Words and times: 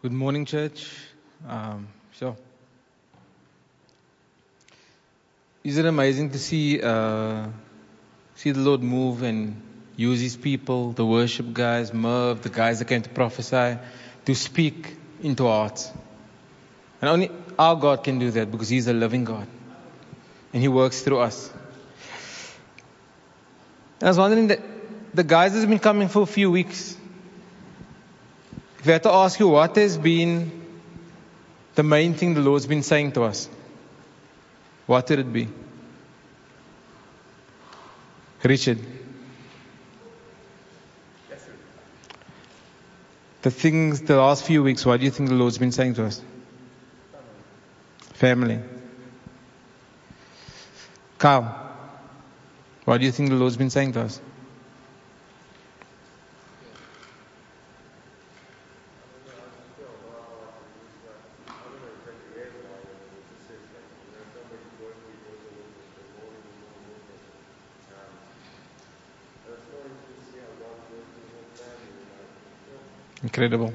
Good 0.00 0.12
morning, 0.12 0.44
church. 0.44 0.94
Um. 1.48 1.88
Is 5.64 5.76
it 5.76 5.86
amazing 5.86 6.30
to 6.30 6.38
see 6.38 6.80
uh, 6.80 7.48
see 8.36 8.52
the 8.52 8.60
Lord 8.60 8.80
move 8.80 9.24
and 9.24 9.60
use 9.96 10.20
His 10.20 10.36
people, 10.36 10.92
the 10.92 11.04
worship 11.04 11.52
guys, 11.52 11.92
Merv, 11.92 12.42
the 12.42 12.48
guys 12.48 12.78
that 12.78 12.84
came 12.84 13.02
to 13.02 13.08
prophesy, 13.10 13.78
to 14.26 14.34
speak 14.36 14.96
into 15.20 15.48
hearts? 15.48 15.90
And 17.02 17.10
only 17.10 17.32
our 17.58 17.74
God 17.74 18.04
can 18.04 18.20
do 18.20 18.30
that 18.30 18.52
because 18.52 18.68
He's 18.68 18.86
a 18.86 18.92
living 18.92 19.24
God, 19.24 19.48
and 20.52 20.62
He 20.62 20.68
works 20.68 21.02
through 21.02 21.18
us. 21.18 21.52
And 23.98 24.06
I 24.06 24.10
was 24.10 24.18
wondering 24.18 24.46
that 24.46 24.60
the 25.12 25.24
guys 25.24 25.54
that's 25.54 25.66
been 25.66 25.80
coming 25.80 26.06
for 26.06 26.22
a 26.22 26.26
few 26.26 26.52
weeks. 26.52 26.96
If 28.88 28.92
have 28.94 29.02
to 29.02 29.12
ask 29.12 29.38
you 29.38 29.48
what 29.48 29.76
has 29.76 29.98
been 29.98 30.50
the 31.74 31.82
main 31.82 32.14
thing 32.14 32.32
the 32.32 32.40
Lord's 32.40 32.66
been 32.66 32.82
saying 32.82 33.12
to 33.12 33.24
us, 33.24 33.46
what 34.86 35.10
would 35.10 35.18
it 35.18 35.30
be? 35.30 35.46
Richard. 38.42 38.78
The 43.42 43.50
things, 43.50 44.00
the 44.00 44.16
last 44.16 44.44
few 44.44 44.62
weeks, 44.62 44.86
what 44.86 45.00
do 45.00 45.04
you 45.04 45.10
think 45.10 45.28
the 45.28 45.34
Lord's 45.34 45.58
been 45.58 45.72
saying 45.72 45.92
to 45.96 46.06
us? 46.06 46.22
Family. 48.14 48.58
Kyle. 51.18 51.72
What 52.86 53.00
do 53.00 53.04
you 53.04 53.12
think 53.12 53.28
the 53.28 53.36
Lord's 53.36 53.58
been 53.58 53.68
saying 53.68 53.92
to 53.92 54.00
us? 54.04 54.18
Incredible. 73.22 73.72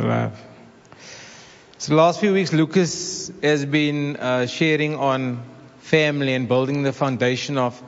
Alive. 0.00 0.32
So 1.76 1.94
last 1.94 2.20
few 2.20 2.32
weeks, 2.32 2.54
Lucas 2.54 3.30
has 3.42 3.66
been 3.66 4.16
uh, 4.16 4.46
sharing 4.46 4.96
on 4.96 5.42
family 5.80 6.32
and 6.32 6.48
building 6.48 6.82
the 6.82 6.92
foundation 6.92 7.58
of 7.58 7.82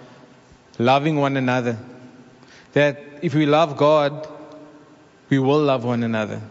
loving 0.78 1.17
one 1.17 1.39
another. 1.39 1.78
That 2.75 3.00
if 3.22 3.34
we 3.34 3.47
love 3.47 3.78
God, 3.78 4.28
we 5.31 5.39
will 5.39 5.62
love 5.62 5.84
one 5.84 6.03
another. 6.03 6.42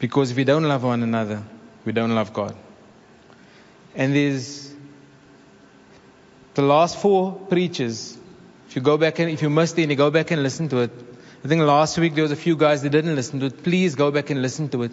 Because 0.00 0.32
if 0.32 0.36
we 0.36 0.44
don't 0.44 0.64
love 0.64 0.82
one 0.82 1.04
another, 1.04 1.44
we 1.84 1.92
don't 1.92 2.14
love 2.14 2.32
God. 2.32 2.56
And 3.94 4.14
there's 4.14 4.74
the 6.54 6.62
last 6.62 6.98
four 6.98 7.32
preachers. 7.32 8.18
If 8.70 8.76
you 8.76 8.82
go 8.82 8.96
back 8.96 9.18
and 9.18 9.28
if 9.28 9.42
you 9.42 9.50
missed 9.50 9.80
any, 9.80 9.96
go 9.96 10.12
back 10.12 10.30
and 10.30 10.44
listen 10.44 10.68
to 10.68 10.78
it. 10.82 10.92
I 11.44 11.48
think 11.48 11.60
last 11.62 11.98
week 11.98 12.14
there 12.14 12.22
was 12.22 12.30
a 12.30 12.36
few 12.36 12.54
guys 12.54 12.82
that 12.82 12.90
didn't 12.90 13.16
listen 13.16 13.40
to 13.40 13.46
it. 13.46 13.64
Please 13.64 13.96
go 13.96 14.12
back 14.12 14.30
and 14.30 14.40
listen 14.40 14.68
to 14.68 14.84
it. 14.84 14.92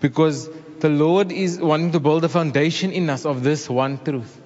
Because 0.00 0.50
the 0.80 0.88
Lord 0.88 1.30
is 1.30 1.60
wanting 1.60 1.92
to 1.92 2.00
build 2.00 2.24
a 2.24 2.28
foundation 2.28 2.90
in 2.90 3.08
us 3.08 3.24
of 3.24 3.44
this 3.44 3.70
one 3.70 4.02
truth. 4.02 4.36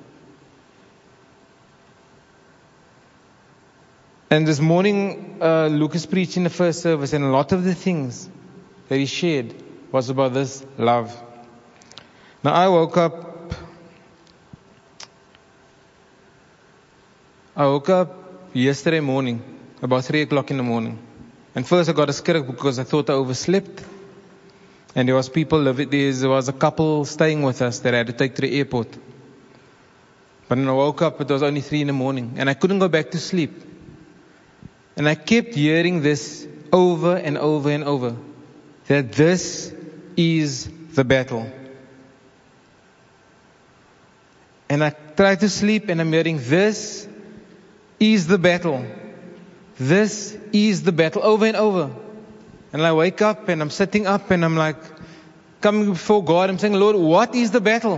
And 4.30 4.46
this 4.46 4.60
morning, 4.60 5.38
uh, 5.40 5.68
Lucas 5.68 6.04
preached 6.04 6.36
in 6.36 6.44
the 6.44 6.50
first 6.50 6.82
service, 6.82 7.14
and 7.14 7.24
a 7.24 7.28
lot 7.28 7.52
of 7.52 7.64
the 7.64 7.74
things 7.74 8.28
that 8.90 8.98
he 8.98 9.06
shared 9.06 9.54
was 9.92 10.10
about 10.10 10.34
this 10.34 10.62
love. 10.76 11.18
Now, 12.44 12.52
I 12.52 12.68
woke 12.68 12.98
up. 12.98 13.54
I 17.56 17.64
woke 17.64 17.88
up 17.88 18.17
yesterday 18.52 19.00
morning, 19.00 19.42
about 19.82 20.04
3 20.04 20.22
o'clock 20.22 20.50
in 20.50 20.56
the 20.56 20.62
morning. 20.62 20.98
And 21.54 21.66
first 21.66 21.88
I 21.88 21.92
got 21.92 22.08
a 22.08 22.12
scare 22.12 22.42
because 22.42 22.78
I 22.78 22.84
thought 22.84 23.10
I 23.10 23.14
overslept. 23.14 23.84
And 24.94 25.08
there 25.08 25.14
was 25.14 25.28
people, 25.28 25.62
there 25.72 26.28
was 26.28 26.48
a 26.48 26.52
couple 26.52 27.04
staying 27.04 27.42
with 27.42 27.62
us 27.62 27.80
that 27.80 27.94
I 27.94 27.98
had 27.98 28.06
to 28.08 28.12
take 28.12 28.34
to 28.36 28.42
the 28.42 28.58
airport. 28.58 28.88
But 30.48 30.58
when 30.58 30.68
I 30.68 30.72
woke 30.72 31.02
up, 31.02 31.20
it 31.20 31.28
was 31.28 31.42
only 31.42 31.60
3 31.60 31.82
in 31.82 31.86
the 31.88 31.92
morning. 31.92 32.34
And 32.36 32.48
I 32.48 32.54
couldn't 32.54 32.78
go 32.78 32.88
back 32.88 33.10
to 33.10 33.18
sleep. 33.18 33.52
And 34.96 35.08
I 35.08 35.14
kept 35.14 35.54
hearing 35.54 36.02
this 36.02 36.48
over 36.72 37.16
and 37.16 37.38
over 37.38 37.70
and 37.70 37.84
over. 37.84 38.16
That 38.86 39.12
this 39.12 39.72
is 40.16 40.68
the 40.94 41.04
battle. 41.04 41.50
And 44.70 44.84
I 44.84 44.90
tried 44.90 45.40
to 45.40 45.48
sleep 45.48 45.88
and 45.88 46.00
I'm 46.00 46.12
hearing 46.12 46.38
this 46.40 47.07
is 48.00 48.26
the 48.26 48.38
battle. 48.38 48.84
This 49.78 50.36
is 50.52 50.82
the 50.82 50.92
battle 50.92 51.22
over 51.22 51.46
and 51.46 51.56
over. 51.56 51.90
And 52.72 52.82
I 52.82 52.92
wake 52.92 53.22
up 53.22 53.48
and 53.48 53.62
I'm 53.62 53.70
sitting 53.70 54.06
up 54.06 54.30
and 54.30 54.44
I'm 54.44 54.56
like 54.56 54.76
coming 55.60 55.90
before 55.90 56.24
God. 56.24 56.50
I'm 56.50 56.58
saying, 56.58 56.74
Lord, 56.74 56.96
what 56.96 57.34
is 57.34 57.50
the 57.50 57.60
battle? 57.60 57.94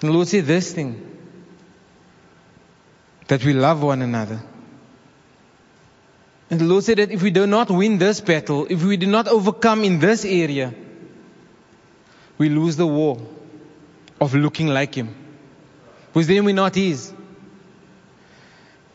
And 0.00 0.10
the 0.10 0.12
Lord 0.12 0.28
said 0.28 0.44
this 0.44 0.72
thing 0.72 1.02
that 3.28 3.44
we 3.44 3.52
love 3.52 3.82
one 3.82 4.02
another. 4.02 4.40
And 6.48 6.60
the 6.60 6.64
Lord 6.64 6.84
said 6.84 6.98
that 6.98 7.10
if 7.10 7.22
we 7.22 7.30
do 7.30 7.46
not 7.46 7.70
win 7.70 7.98
this 7.98 8.20
battle, 8.20 8.66
if 8.70 8.84
we 8.84 8.96
do 8.96 9.06
not 9.06 9.26
overcome 9.26 9.82
in 9.82 9.98
this 9.98 10.24
area, 10.24 10.72
we 12.38 12.48
lose 12.48 12.76
the 12.76 12.86
war 12.86 13.18
of 14.20 14.34
looking 14.34 14.68
like 14.68 14.94
Him. 14.94 15.14
Because 16.12 16.28
then 16.28 16.44
we're 16.44 16.54
not 16.54 16.74
His. 16.74 17.12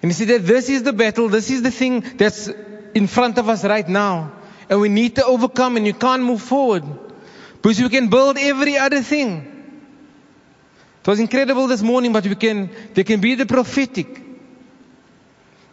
And 0.02 0.12
He 0.12 0.14
said 0.14 0.28
that 0.30 0.46
this 0.46 0.70
is 0.70 0.84
the 0.84 0.94
battle, 0.94 1.30
this 1.30 1.50
is 1.50 1.62
the 1.62 1.72
thing 1.72 2.02
that's 2.18 2.50
in 2.94 3.08
front 3.08 3.38
of 3.38 3.50
us 3.50 3.64
right 3.64 3.88
now. 3.88 4.32
And 4.70 4.80
we 4.80 4.90
need 4.90 5.16
to 5.18 5.26
overcome, 5.26 5.78
and 5.78 5.86
you 5.86 5.94
can't 5.94 6.24
move 6.24 6.42
forward. 6.42 6.84
Because 7.62 7.82
we 7.82 7.90
can 7.90 8.10
build 8.10 8.38
every 8.38 8.78
other 8.78 9.02
thing. 9.02 9.48
It 11.02 11.08
was 11.08 11.20
incredible 11.20 11.68
this 11.68 11.82
morning, 11.82 12.14
but 12.14 12.26
we 12.26 12.36
can, 12.36 12.70
there 12.94 13.04
can 13.04 13.22
be 13.22 13.36
the 13.36 13.46
prophetic. 13.46 14.22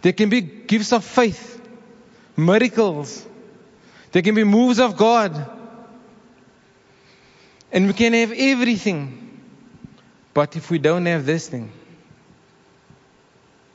There 0.02 0.12
can 0.12 0.30
be 0.30 0.40
gifts 0.40 0.92
of 0.92 1.04
faith, 1.04 1.60
miracles. 2.36 3.26
There 4.12 4.22
can 4.22 4.34
be 4.34 4.44
moves 4.44 4.78
of 4.78 4.96
God. 4.96 5.50
And 7.70 7.86
we 7.86 7.92
can 7.92 8.12
have 8.14 8.32
everything. 8.32 9.40
But 10.32 10.56
if 10.56 10.70
we 10.70 10.78
don't 10.78 11.04
have 11.06 11.26
this 11.26 11.48
thing, 11.48 11.72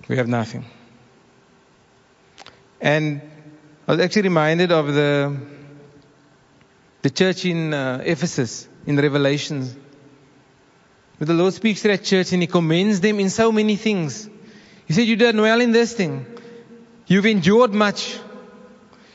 we 0.08 0.18
have 0.18 0.28
nothing. 0.28 0.66
And 2.82 3.22
I 3.88 3.92
was 3.94 4.02
actually 4.02 4.24
reminded 4.24 4.72
of 4.72 4.94
the, 4.94 5.38
the 7.02 7.10
church 7.10 7.46
in 7.46 7.74
uh, 7.74 8.02
Ephesus, 8.06 8.68
in 8.86 8.98
Revelations. 8.98 9.76
But 11.20 11.28
the 11.28 11.34
Lord 11.34 11.54
speaks 11.54 11.82
to 11.84 11.88
that 11.90 12.04
church 12.04 12.34
and 12.34 12.42
He 12.42 12.48
commends 12.48 13.00
them 13.00 13.20
in 13.20 13.30
so 13.30 13.52
many 13.52 13.76
things. 13.76 14.30
He 14.86 14.94
said, 14.94 15.08
You 15.08 15.16
did 15.16 15.36
well 15.38 15.62
in 15.62 15.72
this 15.72 15.94
thing. 15.94 16.26
You've 17.08 17.26
endured 17.26 17.74
much. 17.74 18.20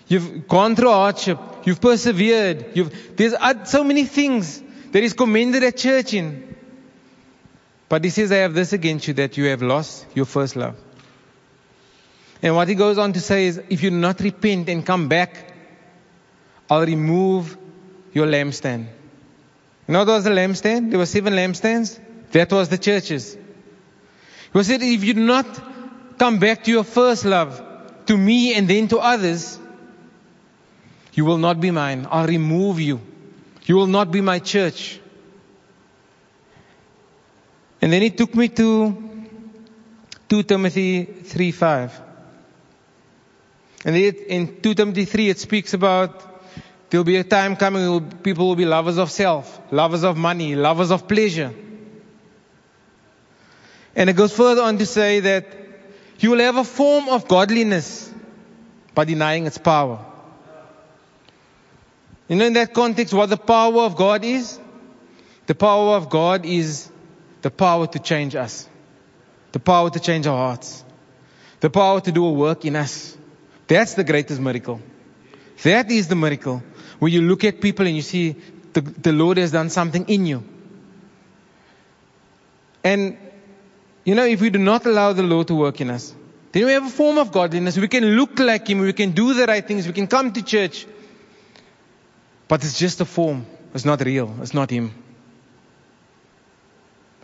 You've 0.06 0.48
gone 0.48 0.76
through 0.76 0.90
hardship. 0.90 1.38
You've 1.64 1.80
persevered. 1.80 2.74
You've, 2.74 3.16
there's 3.16 3.34
so 3.64 3.84
many 3.84 4.04
things 4.04 4.62
that 4.92 5.02
He's 5.02 5.12
commended 5.12 5.62
that 5.62 5.76
church 5.76 6.14
in. 6.14 6.56
But 7.88 8.04
He 8.04 8.10
says, 8.10 8.32
I 8.32 8.36
have 8.36 8.54
this 8.54 8.72
against 8.72 9.08
you 9.08 9.14
that 9.14 9.36
you 9.36 9.46
have 9.46 9.62
lost 9.62 10.06
your 10.14 10.26
first 10.26 10.56
love. 10.56 10.76
And 12.42 12.54
what 12.54 12.68
He 12.68 12.74
goes 12.74 12.98
on 12.98 13.12
to 13.14 13.20
say 13.20 13.46
is, 13.46 13.60
if 13.68 13.82
you 13.82 13.90
do 13.90 13.96
not 13.96 14.20
repent 14.20 14.68
and 14.68 14.84
come 14.84 15.08
back, 15.08 15.54
I'll 16.70 16.84
remove 16.84 17.56
your 18.12 18.26
lampstand. 18.26 18.86
You 19.86 19.92
know 19.92 20.00
what 20.00 20.08
was 20.08 20.24
the 20.24 20.30
lampstand? 20.30 20.90
There 20.90 20.98
were 20.98 21.06
seven 21.06 21.32
lampstands. 21.32 21.98
That 22.32 22.52
was 22.52 22.68
the 22.68 22.76
churches. 22.76 23.36
He 24.52 24.62
said, 24.62 24.82
if 24.82 25.02
you 25.02 25.14
do 25.14 25.24
not 25.24 25.46
come 26.18 26.38
back 26.38 26.64
to 26.64 26.70
your 26.70 26.84
first 26.84 27.24
love, 27.24 27.62
to 28.06 28.16
me 28.16 28.54
and 28.54 28.68
then 28.68 28.88
to 28.88 28.98
others, 28.98 29.58
you 31.14 31.24
will 31.24 31.38
not 31.38 31.60
be 31.60 31.70
mine. 31.70 32.06
I'll 32.10 32.26
remove 32.26 32.80
you. 32.80 33.00
You 33.64 33.76
will 33.76 33.86
not 33.86 34.10
be 34.10 34.20
my 34.20 34.38
church. 34.38 35.00
And 37.80 37.92
then 37.92 38.02
he 38.02 38.10
took 38.10 38.34
me 38.34 38.48
to 38.48 39.28
2 40.28 40.42
Timothy 40.42 41.04
3 41.04 41.52
5. 41.52 42.00
And 43.84 43.96
in 43.96 44.60
2 44.60 44.74
Timothy 44.74 45.04
3, 45.04 45.28
it 45.30 45.38
speaks 45.38 45.74
about 45.74 46.24
There'll 46.90 47.04
be 47.04 47.16
a 47.16 47.24
time 47.24 47.56
coming 47.56 47.90
when 47.90 48.10
people 48.18 48.48
will 48.48 48.56
be 48.56 48.64
lovers 48.64 48.96
of 48.96 49.10
self, 49.10 49.60
lovers 49.70 50.04
of 50.04 50.16
money, 50.16 50.54
lovers 50.56 50.90
of 50.90 51.06
pleasure. 51.06 51.52
And 53.94 54.08
it 54.08 54.16
goes 54.16 54.34
further 54.34 54.62
on 54.62 54.78
to 54.78 54.86
say 54.86 55.20
that 55.20 55.46
You 56.18 56.30
will 56.30 56.40
have 56.40 56.56
a 56.56 56.64
form 56.64 57.08
of 57.08 57.28
godliness 57.28 58.12
by 58.94 59.04
denying 59.04 59.46
its 59.46 59.58
power. 59.58 60.04
You 62.26 62.36
know, 62.36 62.46
in 62.46 62.54
that 62.54 62.74
context, 62.74 63.14
what 63.14 63.30
the 63.30 63.36
power 63.36 63.82
of 63.82 63.96
God 63.96 64.24
is? 64.24 64.58
The 65.46 65.54
power 65.54 65.96
of 65.96 66.10
God 66.10 66.44
is 66.44 66.90
the 67.48 67.52
power 67.52 67.86
to 67.86 67.98
change 67.98 68.34
us, 68.36 68.68
the 69.52 69.58
power 69.58 69.88
to 69.88 69.98
change 69.98 70.26
our 70.26 70.36
hearts, 70.36 70.84
the 71.60 71.70
power 71.70 71.98
to 71.98 72.12
do 72.12 72.26
a 72.26 72.30
work 72.30 72.66
in 72.66 72.76
us. 72.76 73.16
That's 73.66 73.94
the 73.94 74.04
greatest 74.04 74.38
miracle. 74.38 74.82
That 75.62 75.90
is 75.90 76.08
the 76.08 76.14
miracle. 76.14 76.62
When 76.98 77.10
you 77.10 77.22
look 77.22 77.44
at 77.44 77.62
people 77.62 77.86
and 77.86 77.96
you 77.96 78.02
see 78.02 78.36
the, 78.74 78.82
the 78.82 79.12
Lord 79.12 79.38
has 79.38 79.50
done 79.50 79.70
something 79.70 80.04
in 80.10 80.26
you. 80.26 80.44
And, 82.84 83.16
you 84.04 84.14
know, 84.14 84.26
if 84.26 84.42
we 84.42 84.50
do 84.50 84.58
not 84.58 84.84
allow 84.84 85.14
the 85.14 85.22
Lord 85.22 85.46
to 85.46 85.54
work 85.54 85.80
in 85.80 85.88
us, 85.88 86.14
then 86.52 86.66
we 86.66 86.72
have 86.72 86.84
a 86.84 86.90
form 86.90 87.16
of 87.16 87.32
godliness. 87.32 87.78
We 87.78 87.88
can 87.88 88.04
look 88.04 88.38
like 88.38 88.68
Him. 88.68 88.80
We 88.80 88.92
can 88.92 89.12
do 89.12 89.32
the 89.32 89.46
right 89.46 89.66
things. 89.66 89.86
We 89.86 89.94
can 89.94 90.06
come 90.06 90.34
to 90.34 90.42
church. 90.42 90.86
But 92.46 92.62
it's 92.62 92.78
just 92.78 93.00
a 93.00 93.06
form. 93.06 93.46
It's 93.72 93.86
not 93.86 94.02
real. 94.02 94.36
It's 94.42 94.52
not 94.52 94.68
Him. 94.68 94.92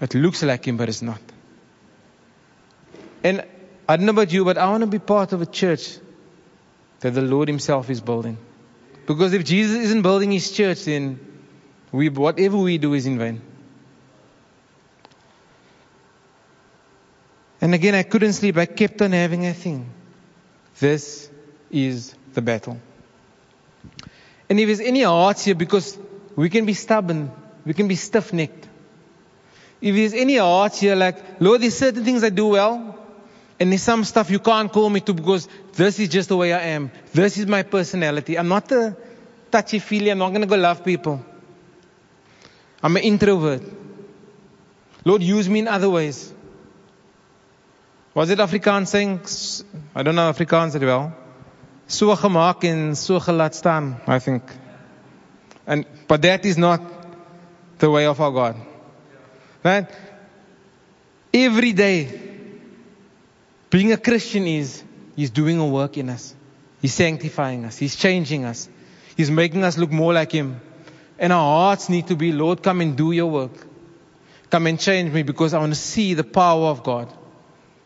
It 0.00 0.14
looks 0.14 0.42
like 0.42 0.66
Him, 0.66 0.76
but 0.76 0.88
it's 0.88 1.02
not. 1.02 1.20
And 3.22 3.44
I 3.88 3.96
don't 3.96 4.06
know 4.06 4.10
about 4.10 4.32
you, 4.32 4.44
but 4.44 4.58
I 4.58 4.68
want 4.68 4.82
to 4.82 4.86
be 4.86 4.98
part 4.98 5.32
of 5.32 5.40
a 5.40 5.46
church 5.46 5.98
that 7.00 7.12
the 7.12 7.22
Lord 7.22 7.48
Himself 7.48 7.90
is 7.90 8.00
building. 8.00 8.38
Because 9.06 9.32
if 9.34 9.44
Jesus 9.44 9.76
isn't 9.84 10.02
building 10.02 10.32
His 10.32 10.50
church, 10.50 10.84
then 10.84 11.18
we, 11.92 12.08
whatever 12.08 12.58
we 12.58 12.78
do 12.78 12.94
is 12.94 13.06
in 13.06 13.18
vain. 13.18 13.40
And 17.60 17.74
again, 17.74 17.94
I 17.94 18.02
couldn't 18.02 18.34
sleep. 18.34 18.58
I 18.58 18.66
kept 18.66 19.00
on 19.00 19.12
having 19.12 19.46
a 19.46 19.54
thing. 19.54 19.90
This 20.80 21.30
is 21.70 22.14
the 22.34 22.42
battle. 22.42 22.78
And 24.50 24.60
if 24.60 24.66
there's 24.66 24.80
any 24.80 25.02
hearts 25.02 25.44
here, 25.44 25.54
because 25.54 25.96
we 26.36 26.50
can 26.50 26.66
be 26.66 26.74
stubborn, 26.74 27.30
we 27.64 27.72
can 27.72 27.88
be 27.88 27.94
stiff 27.94 28.32
necked. 28.32 28.68
If 29.84 29.94
there's 29.94 30.14
any 30.14 30.38
hearts 30.38 30.80
here, 30.80 30.96
like, 30.96 31.40
Lord, 31.40 31.60
there's 31.60 31.76
certain 31.76 32.04
things 32.04 32.24
I 32.24 32.30
do 32.30 32.46
well, 32.46 32.98
and 33.60 33.70
there's 33.70 33.82
some 33.82 34.02
stuff 34.04 34.30
you 34.30 34.38
can't 34.38 34.72
call 34.72 34.88
me 34.88 35.00
to 35.00 35.12
because 35.12 35.46
this 35.74 35.98
is 35.98 36.08
just 36.08 36.30
the 36.30 36.38
way 36.38 36.54
I 36.54 36.60
am. 36.76 36.90
This 37.12 37.36
is 37.36 37.46
my 37.46 37.64
personality. 37.64 38.38
I'm 38.38 38.48
not 38.48 38.72
a 38.72 38.96
touchy 39.50 39.80
feely, 39.80 40.08
I'm 40.08 40.16
not 40.16 40.30
going 40.30 40.40
to 40.40 40.46
go 40.46 40.56
love 40.56 40.82
people. 40.86 41.22
I'm 42.82 42.96
an 42.96 43.02
introvert. 43.02 43.60
Lord, 45.04 45.22
use 45.22 45.50
me 45.50 45.58
in 45.58 45.68
other 45.68 45.90
ways. 45.90 46.32
Was 48.14 48.30
it 48.30 48.38
Afrikaans 48.38 48.86
saying? 48.86 49.20
I 49.94 50.02
don't 50.02 50.14
know 50.14 50.32
Afrikaans 50.32 50.72
very 50.72 50.86
well. 50.86 51.12
So 51.86 52.16
gemaak 52.16 52.64
en 52.64 52.94
so 52.94 53.20
gelaat 53.20 53.54
staan, 53.54 54.00
I 54.08 54.18
think. 54.18 54.44
And 55.66 55.84
but 56.08 56.22
that 56.22 56.46
is 56.46 56.56
not 56.56 56.80
the 57.80 57.90
way 57.90 58.06
of 58.06 58.18
our 58.22 58.30
God. 58.30 58.56
Right? 59.64 59.90
Every 61.32 61.72
day, 61.72 62.20
being 63.70 63.92
a 63.92 63.96
Christian 63.96 64.46
is 64.46 64.84
He's 65.16 65.30
doing 65.30 65.58
a 65.58 65.66
work 65.66 65.96
in 65.96 66.10
us. 66.10 66.34
He's 66.82 66.92
sanctifying 66.92 67.64
us. 67.64 67.78
He's 67.78 67.96
changing 67.96 68.44
us. 68.44 68.68
He's 69.16 69.30
making 69.30 69.64
us 69.64 69.78
look 69.78 69.90
more 69.90 70.12
like 70.12 70.32
Him. 70.32 70.60
And 71.18 71.32
our 71.32 71.66
hearts 71.66 71.88
need 71.88 72.08
to 72.08 72.16
be, 72.16 72.32
Lord, 72.32 72.62
come 72.62 72.80
and 72.80 72.96
do 72.96 73.12
your 73.12 73.26
work. 73.26 73.52
Come 74.50 74.66
and 74.66 74.78
change 74.78 75.12
me 75.12 75.22
because 75.22 75.54
I 75.54 75.58
want 75.58 75.72
to 75.72 75.80
see 75.80 76.14
the 76.14 76.24
power 76.24 76.66
of 76.66 76.82
God. 76.82 77.12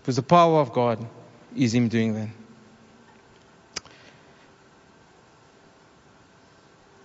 Because 0.01 0.17
the 0.17 0.23
power 0.23 0.61
of 0.61 0.73
God 0.73 1.07
is 1.55 1.73
Him 1.75 1.89
doing 1.89 2.15
that. 2.15 2.29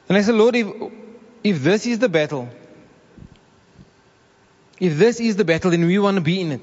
And 0.09 0.17
I 0.17 0.21
said, 0.21 0.35
Lord, 0.35 0.55
if, 0.55 0.67
if 1.43 1.63
this 1.63 1.85
is 1.85 1.99
the 1.99 2.09
battle, 2.09 2.49
if 4.79 4.97
this 4.97 5.19
is 5.19 5.35
the 5.35 5.45
battle, 5.45 5.71
then 5.71 5.85
we 5.85 5.99
want 5.99 6.15
to 6.15 6.21
be 6.21 6.41
in 6.41 6.51
it. 6.53 6.61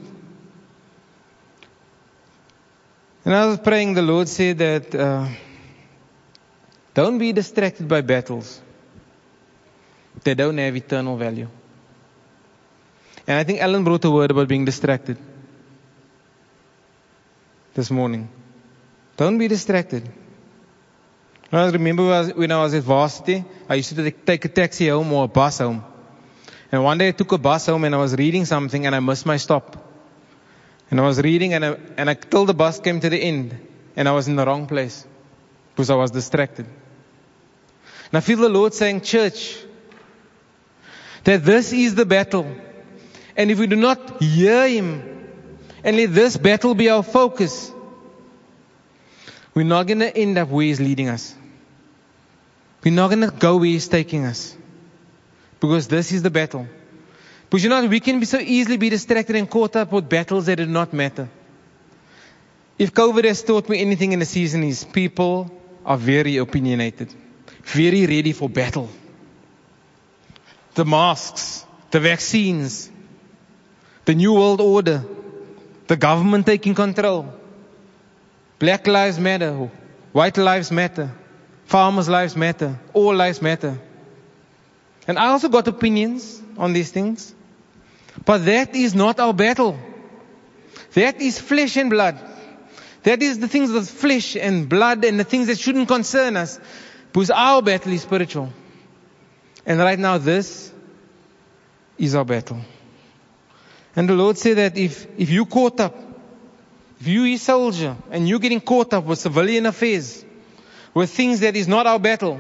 And 3.25 3.35
I 3.35 3.47
was 3.47 3.59
praying, 3.59 3.95
the 3.95 4.03
Lord 4.03 4.29
said 4.29 4.59
that 4.59 4.95
uh, 4.95 5.29
don't 6.95 7.19
be 7.19 7.33
distracted 7.33 7.87
by 7.87 8.01
battles. 8.01 8.61
They 10.25 10.35
don't 10.35 10.59
have 10.59 10.75
eternal 10.75 11.17
value. 11.17 11.49
And 13.27 13.39
I 13.39 13.45
think 13.45 13.61
Alan 13.61 13.85
brought 13.85 14.05
a 14.05 14.11
word 14.11 14.31
about 14.31 14.49
being 14.49 14.65
distracted 14.65 15.17
this 17.75 17.91
morning. 17.91 18.29
Don't 19.17 19.39
be 19.39 19.49
distracted. 19.49 20.09
I 21.53 21.69
remember 21.69 22.25
when 22.35 22.53
I 22.53 22.63
was 22.63 22.75
at 22.75 22.83
varsity, 22.83 23.45
I 23.69 23.75
used 23.75 23.95
to 23.95 24.11
take 24.11 24.45
a 24.45 24.49
taxi 24.49 24.89
home 24.89 25.13
or 25.13 25.25
a 25.25 25.29
bus 25.29 25.59
home. 25.59 25.85
And 26.72 26.84
one 26.84 26.99
day 26.99 27.08
I 27.08 27.12
took 27.12 27.32
a 27.32 27.38
bus 27.38 27.67
home 27.67 27.84
and 27.84 27.94
I 27.94 27.99
was 27.99 28.14
reading 28.14 28.44
something 28.44 28.87
and 28.87 28.94
I 28.94 29.00
missed 29.00 29.26
my 29.26 29.37
stop. 29.37 29.76
And 30.90 31.00
I 31.00 31.05
was 31.05 31.20
reading 31.20 31.55
and 31.55 31.64
I, 31.64 31.76
and 31.96 32.11
I, 32.11 32.14
till 32.14 32.46
the 32.46 32.55
bus 32.55 32.81
came 32.81 33.00
to 33.00 33.08
the 33.08 33.19
end 33.19 33.56
and 33.96 34.08
I 34.08 34.12
was 34.12 34.28
in 34.28 34.37
the 34.37 34.46
wrong 34.46 34.67
place 34.67 35.06
because 35.75 35.90
I 35.90 35.94
was 35.94 36.11
distracted. 36.11 36.67
And 36.67 38.19
I 38.19 38.20
feel 38.20 38.38
the 38.38 38.49
Lord 38.49 38.75
saying, 38.75 39.02
church, 39.02 39.56
that 41.25 41.44
this 41.44 41.72
is 41.72 41.94
the 41.94 42.06
battle. 42.06 42.46
And 43.37 43.50
if 43.50 43.58
we 43.58 43.67
do 43.67 43.76
not 43.76 44.22
hear 44.22 44.67
Him 44.69 45.28
and 45.84 45.96
let 45.96 46.12
this 46.12 46.37
battle 46.37 46.75
be 46.75 46.88
our 46.90 47.02
focus, 47.02 47.72
we're 49.55 49.64
not 49.64 49.87
going 49.87 50.00
to 50.00 50.17
end 50.17 50.38
up 50.38 50.49
where 50.49 50.64
He's 50.64 50.81
leading 50.81 51.08
us. 51.08 51.34
We're 52.84 52.94
not 52.94 53.08
going 53.08 53.28
to 53.28 53.31
go 53.31 53.56
where 53.56 53.67
He's 53.67 53.88
taking 53.88 54.25
us. 54.25 54.56
Because 55.61 55.89
this 55.89 56.12
is 56.12 56.23
the 56.23 56.31
battle. 56.31 56.67
Because 57.49 57.65
you 57.65 57.71
know, 57.71 57.85
we 57.87 58.01
can 58.01 58.21
be 58.21 58.27
so 58.27 58.39
easily 58.39 58.77
be 58.77 58.89
distracted 58.89 59.37
and 59.37 59.49
caught 59.49 59.77
up 59.77 59.93
with 59.93 60.09
battles 60.09 60.47
that 60.47 60.57
do 60.57 60.67
not 60.67 60.93
matter. 60.93 61.29
If 62.79 62.95
COVID 62.95 63.25
has 63.25 63.43
taught 63.43 63.69
me 63.69 63.81
anything 63.81 64.12
in 64.12 64.21
the 64.21 64.25
season 64.25 64.65
is 64.65 64.85
people 64.85 65.51
are 65.85 65.99
very 65.99 66.39
opinionated, 66.39 67.12
very 67.65 68.07
ready 68.07 68.33
for 68.33 68.49
battle. 68.49 68.89
The 70.75 70.85
masks, 70.85 71.67
the 71.91 72.01
vaccines, 72.01 72.91
the 74.06 74.15
new 74.15 74.33
world 74.33 74.61
order, 74.61 75.05
the 75.89 75.97
government 75.97 76.47
taking 76.47 76.75
control. 76.75 77.35
Black 78.58 78.87
lives 78.87 79.19
matter, 79.19 79.53
white 80.13 80.39
lives 80.39 80.70
matter, 80.70 81.11
farmers' 81.67 82.08
lives 82.08 82.37
matter, 82.37 82.79
all 82.94 83.15
lives 83.15 83.43
matter. 83.43 83.79
And 85.10 85.19
I 85.19 85.31
also 85.31 85.48
got 85.48 85.67
opinions 85.67 86.40
on 86.56 86.72
these 86.72 86.93
things. 86.93 87.34
But 88.24 88.44
that 88.44 88.76
is 88.76 88.94
not 88.94 89.19
our 89.19 89.34
battle. 89.34 89.76
That 90.94 91.20
is 91.20 91.36
flesh 91.36 91.76
and 91.76 91.90
blood. 91.90 92.17
That 93.02 93.20
is 93.20 93.40
the 93.40 93.48
things 93.48 93.72
of 93.72 93.90
flesh 93.90 94.36
and 94.36 94.69
blood 94.69 95.05
and 95.05 95.19
the 95.19 95.24
things 95.24 95.48
that 95.48 95.58
shouldn't 95.58 95.88
concern 95.88 96.36
us. 96.36 96.60
Because 97.12 97.32
our 97.32 97.60
battle 97.60 97.93
is 97.93 98.02
spiritual. 98.02 98.52
And 99.67 99.81
right 99.81 99.98
now, 99.98 100.19
this 100.19 100.72
is 101.98 102.14
our 102.14 102.24
battle. 102.24 102.60
And 103.96 104.08
the 104.08 104.14
Lord 104.14 104.38
said 104.38 104.58
that 104.58 104.79
if, 104.79 105.08
if 105.19 105.29
you 105.29 105.44
caught 105.44 105.81
up, 105.81 105.96
if 107.00 107.08
you 107.08 107.24
a 107.24 107.36
soldier 107.36 107.96
and 108.12 108.29
you're 108.29 108.38
getting 108.38 108.60
caught 108.60 108.94
up 108.94 109.06
with 109.06 109.19
civilian 109.19 109.67
affairs, 109.67 110.24
with 110.94 111.10
things 111.10 111.40
that 111.40 111.56
is 111.56 111.67
not 111.67 111.88
our 111.88 111.98
battle, 111.98 112.38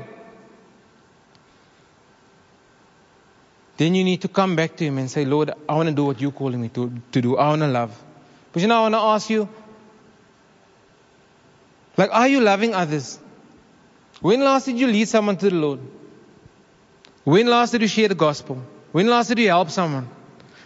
then 3.80 3.94
you 3.94 4.04
need 4.04 4.20
to 4.20 4.28
come 4.28 4.56
back 4.56 4.76
to 4.76 4.84
Him 4.84 4.98
and 4.98 5.10
say, 5.10 5.24
Lord, 5.24 5.52
I 5.66 5.74
want 5.74 5.88
to 5.88 5.94
do 5.94 6.04
what 6.04 6.20
you're 6.20 6.32
calling 6.32 6.60
me 6.60 6.68
to, 6.68 6.92
to 7.12 7.22
do. 7.22 7.38
I 7.38 7.48
want 7.48 7.62
to 7.62 7.66
love. 7.66 7.98
But 8.52 8.60
you 8.60 8.68
know, 8.68 8.76
I 8.76 8.82
want 8.82 8.94
to 8.94 8.98
ask 8.98 9.30
you, 9.30 9.48
like, 11.96 12.10
are 12.12 12.28
you 12.28 12.42
loving 12.42 12.74
others? 12.74 13.18
When 14.20 14.40
last 14.40 14.66
did 14.66 14.78
you 14.78 14.86
lead 14.86 15.08
someone 15.08 15.38
to 15.38 15.48
the 15.48 15.56
Lord? 15.56 15.80
When 17.24 17.46
last 17.46 17.70
did 17.70 17.80
you 17.80 17.88
share 17.88 18.08
the 18.08 18.14
gospel? 18.14 18.62
When 18.92 19.06
last 19.06 19.28
did 19.28 19.38
you 19.38 19.48
help 19.48 19.70
someone? 19.70 20.10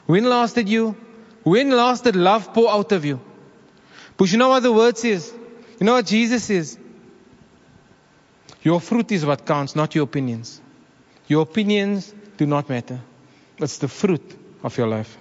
When 0.07 0.25
last 0.25 0.57
did 0.57 0.69
you, 0.69 0.97
when 1.45 1.71
last 1.71 2.03
did 2.03 2.17
love 2.17 2.53
pour 2.53 2.69
out 2.69 2.91
of 2.91 3.05
you? 3.05 3.21
But 4.17 4.33
you 4.33 4.39
know 4.39 4.49
what 4.49 4.65
the 4.65 4.73
word 4.73 4.99
says? 4.99 5.33
You 5.79 5.87
know 5.87 5.93
what 5.93 6.07
Jesus 6.07 6.43
says? 6.43 6.77
Your 8.65 8.81
fruit 8.81 9.13
is 9.13 9.25
what 9.25 9.47
counts, 9.47 9.77
not 9.77 9.95
your 9.95 10.03
opinions. 10.03 10.61
Your 11.29 11.43
opinions 11.43 12.13
do 12.37 12.47
not 12.47 12.69
matter. 12.69 13.01
It's 13.59 13.79
the 13.79 13.89
fruit 13.89 14.23
of 14.63 14.77
your 14.77 14.89
life. 14.89 15.17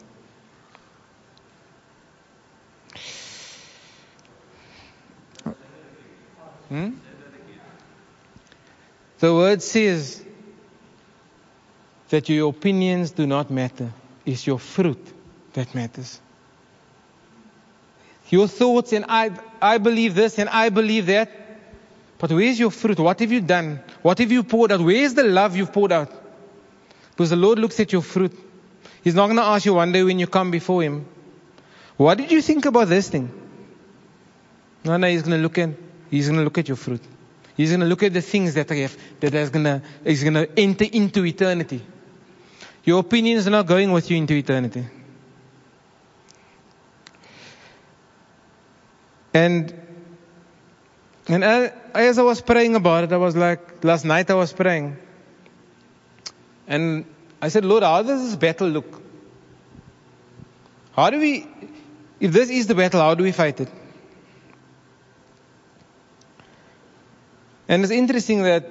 Hmm? 6.69 6.89
The 9.19 9.33
word 9.33 9.61
says 9.61 10.23
that 12.09 12.27
your 12.29 12.49
opinions 12.49 13.11
do 13.11 13.27
not 13.27 13.51
matter. 13.51 13.91
It's 14.25 14.47
your 14.47 14.59
fruit 14.59 15.13
that 15.53 15.75
matters. 15.75 16.19
your 18.29 18.47
thoughts, 18.47 18.93
and 18.93 19.05
I, 19.07 19.29
I 19.61 19.77
believe 19.77 20.15
this 20.15 20.39
and 20.39 20.49
I 20.49 20.69
believe 20.69 21.05
that. 21.05 21.29
But 22.17 22.31
where's 22.31 22.59
your 22.59 22.71
fruit? 22.71 22.97
What 22.99 23.19
have 23.19 23.31
you 23.31 23.41
done? 23.41 23.79
What 24.01 24.17
have 24.17 24.31
you 24.31 24.43
poured 24.43 24.71
out? 24.71 24.81
Where's 24.81 25.13
the 25.13 25.23
love 25.23 25.55
you've 25.55 25.71
poured 25.71 25.91
out? 25.91 26.22
Because 27.13 27.29
the 27.29 27.35
Lord 27.35 27.59
looks 27.59 27.79
at 27.79 27.91
your 27.91 28.01
fruit. 28.01 28.37
He's 29.03 29.15
not 29.15 29.27
going 29.27 29.37
to 29.37 29.43
ask 29.43 29.65
you 29.65 29.73
one 29.75 29.91
day 29.91 30.03
when 30.03 30.19
you 30.19 30.27
come 30.27 30.51
before 30.51 30.81
Him, 30.81 31.05
what 31.97 32.17
did 32.17 32.31
you 32.31 32.41
think 32.41 32.65
about 32.65 32.87
this 32.87 33.09
thing? 33.09 33.31
No, 34.83 34.97
no, 34.97 35.07
He's 35.07 35.21
going 35.21 35.37
to 35.37 35.43
look 35.43 35.57
at, 35.57 35.69
He's 36.09 36.27
going 36.27 36.39
to 36.39 36.43
look 36.43 36.57
at 36.57 36.67
your 36.67 36.77
fruit. 36.77 37.01
He's 37.55 37.69
going 37.69 37.81
to 37.81 37.85
look 37.85 38.01
at 38.01 38.13
the 38.13 38.21
things 38.21 38.55
that 38.55 38.71
I 38.71 38.75
have, 38.75 38.97
that 39.19 39.33
is 39.35 39.49
going 39.51 39.65
to, 39.65 39.81
is 40.03 40.23
going 40.23 40.33
to 40.33 40.59
enter 40.59 40.85
into 40.85 41.23
eternity. 41.23 41.81
Your 42.83 42.99
opinions 42.99 43.47
are 43.47 43.51
not 43.51 43.67
going 43.67 43.91
with 43.91 44.09
you 44.09 44.17
into 44.17 44.33
eternity. 44.33 44.85
And 49.33 49.73
and 51.27 51.43
as 51.43 52.19
I 52.19 52.21
was 52.23 52.41
praying 52.41 52.75
about 52.75 53.05
it, 53.05 53.13
I 53.13 53.17
was 53.17 53.35
like, 53.35 53.83
last 53.83 54.03
night 54.03 54.29
I 54.29 54.33
was 54.33 54.51
praying. 54.51 54.97
And 56.67 57.05
I 57.41 57.49
said, 57.49 57.65
Lord, 57.65 57.83
how 57.83 58.01
does 58.03 58.23
this 58.23 58.35
battle 58.35 58.67
look? 58.67 59.01
How 60.95 61.09
do 61.09 61.19
we, 61.19 61.47
if 62.19 62.31
this 62.31 62.49
is 62.49 62.67
the 62.67 62.75
battle, 62.75 63.01
how 63.01 63.15
do 63.15 63.23
we 63.23 63.31
fight 63.31 63.59
it? 63.59 63.69
And 67.67 67.83
it's 67.83 67.91
interesting 67.91 68.43
that, 68.43 68.65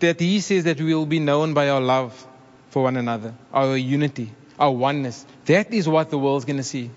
that 0.00 0.20
he 0.20 0.40
says 0.40 0.64
that 0.64 0.80
we 0.80 0.94
will 0.94 1.06
be 1.06 1.20
known 1.20 1.54
by 1.54 1.68
our 1.68 1.80
love 1.80 2.26
for 2.70 2.82
one 2.82 2.96
another, 2.96 3.34
our 3.52 3.76
unity, 3.76 4.32
our 4.58 4.72
oneness. 4.72 5.24
That 5.44 5.72
is 5.72 5.88
what 5.88 6.10
the 6.10 6.18
world's 6.18 6.44
going 6.44 6.56
to 6.56 6.64
see 6.64 6.90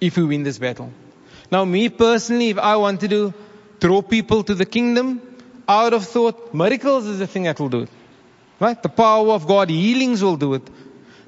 if 0.00 0.16
we 0.16 0.24
win 0.24 0.44
this 0.44 0.58
battle. 0.58 0.92
Now, 1.50 1.64
me 1.64 1.88
personally, 1.88 2.50
if 2.50 2.58
I 2.58 2.76
want 2.76 3.00
to 3.00 3.34
draw 3.80 4.02
people 4.02 4.44
to 4.44 4.54
the 4.54 4.66
kingdom 4.66 5.20
out 5.68 5.92
of 5.92 6.06
thought. 6.06 6.54
Miracles 6.54 7.06
is 7.06 7.18
the 7.18 7.26
thing 7.26 7.44
that 7.44 7.60
will 7.60 7.68
do 7.68 7.82
it. 7.82 7.90
Right? 8.60 8.82
The 8.82 8.88
power 8.88 9.32
of 9.32 9.46
God, 9.46 9.70
healings 9.70 10.22
will 10.22 10.36
do 10.36 10.54
it. 10.54 10.68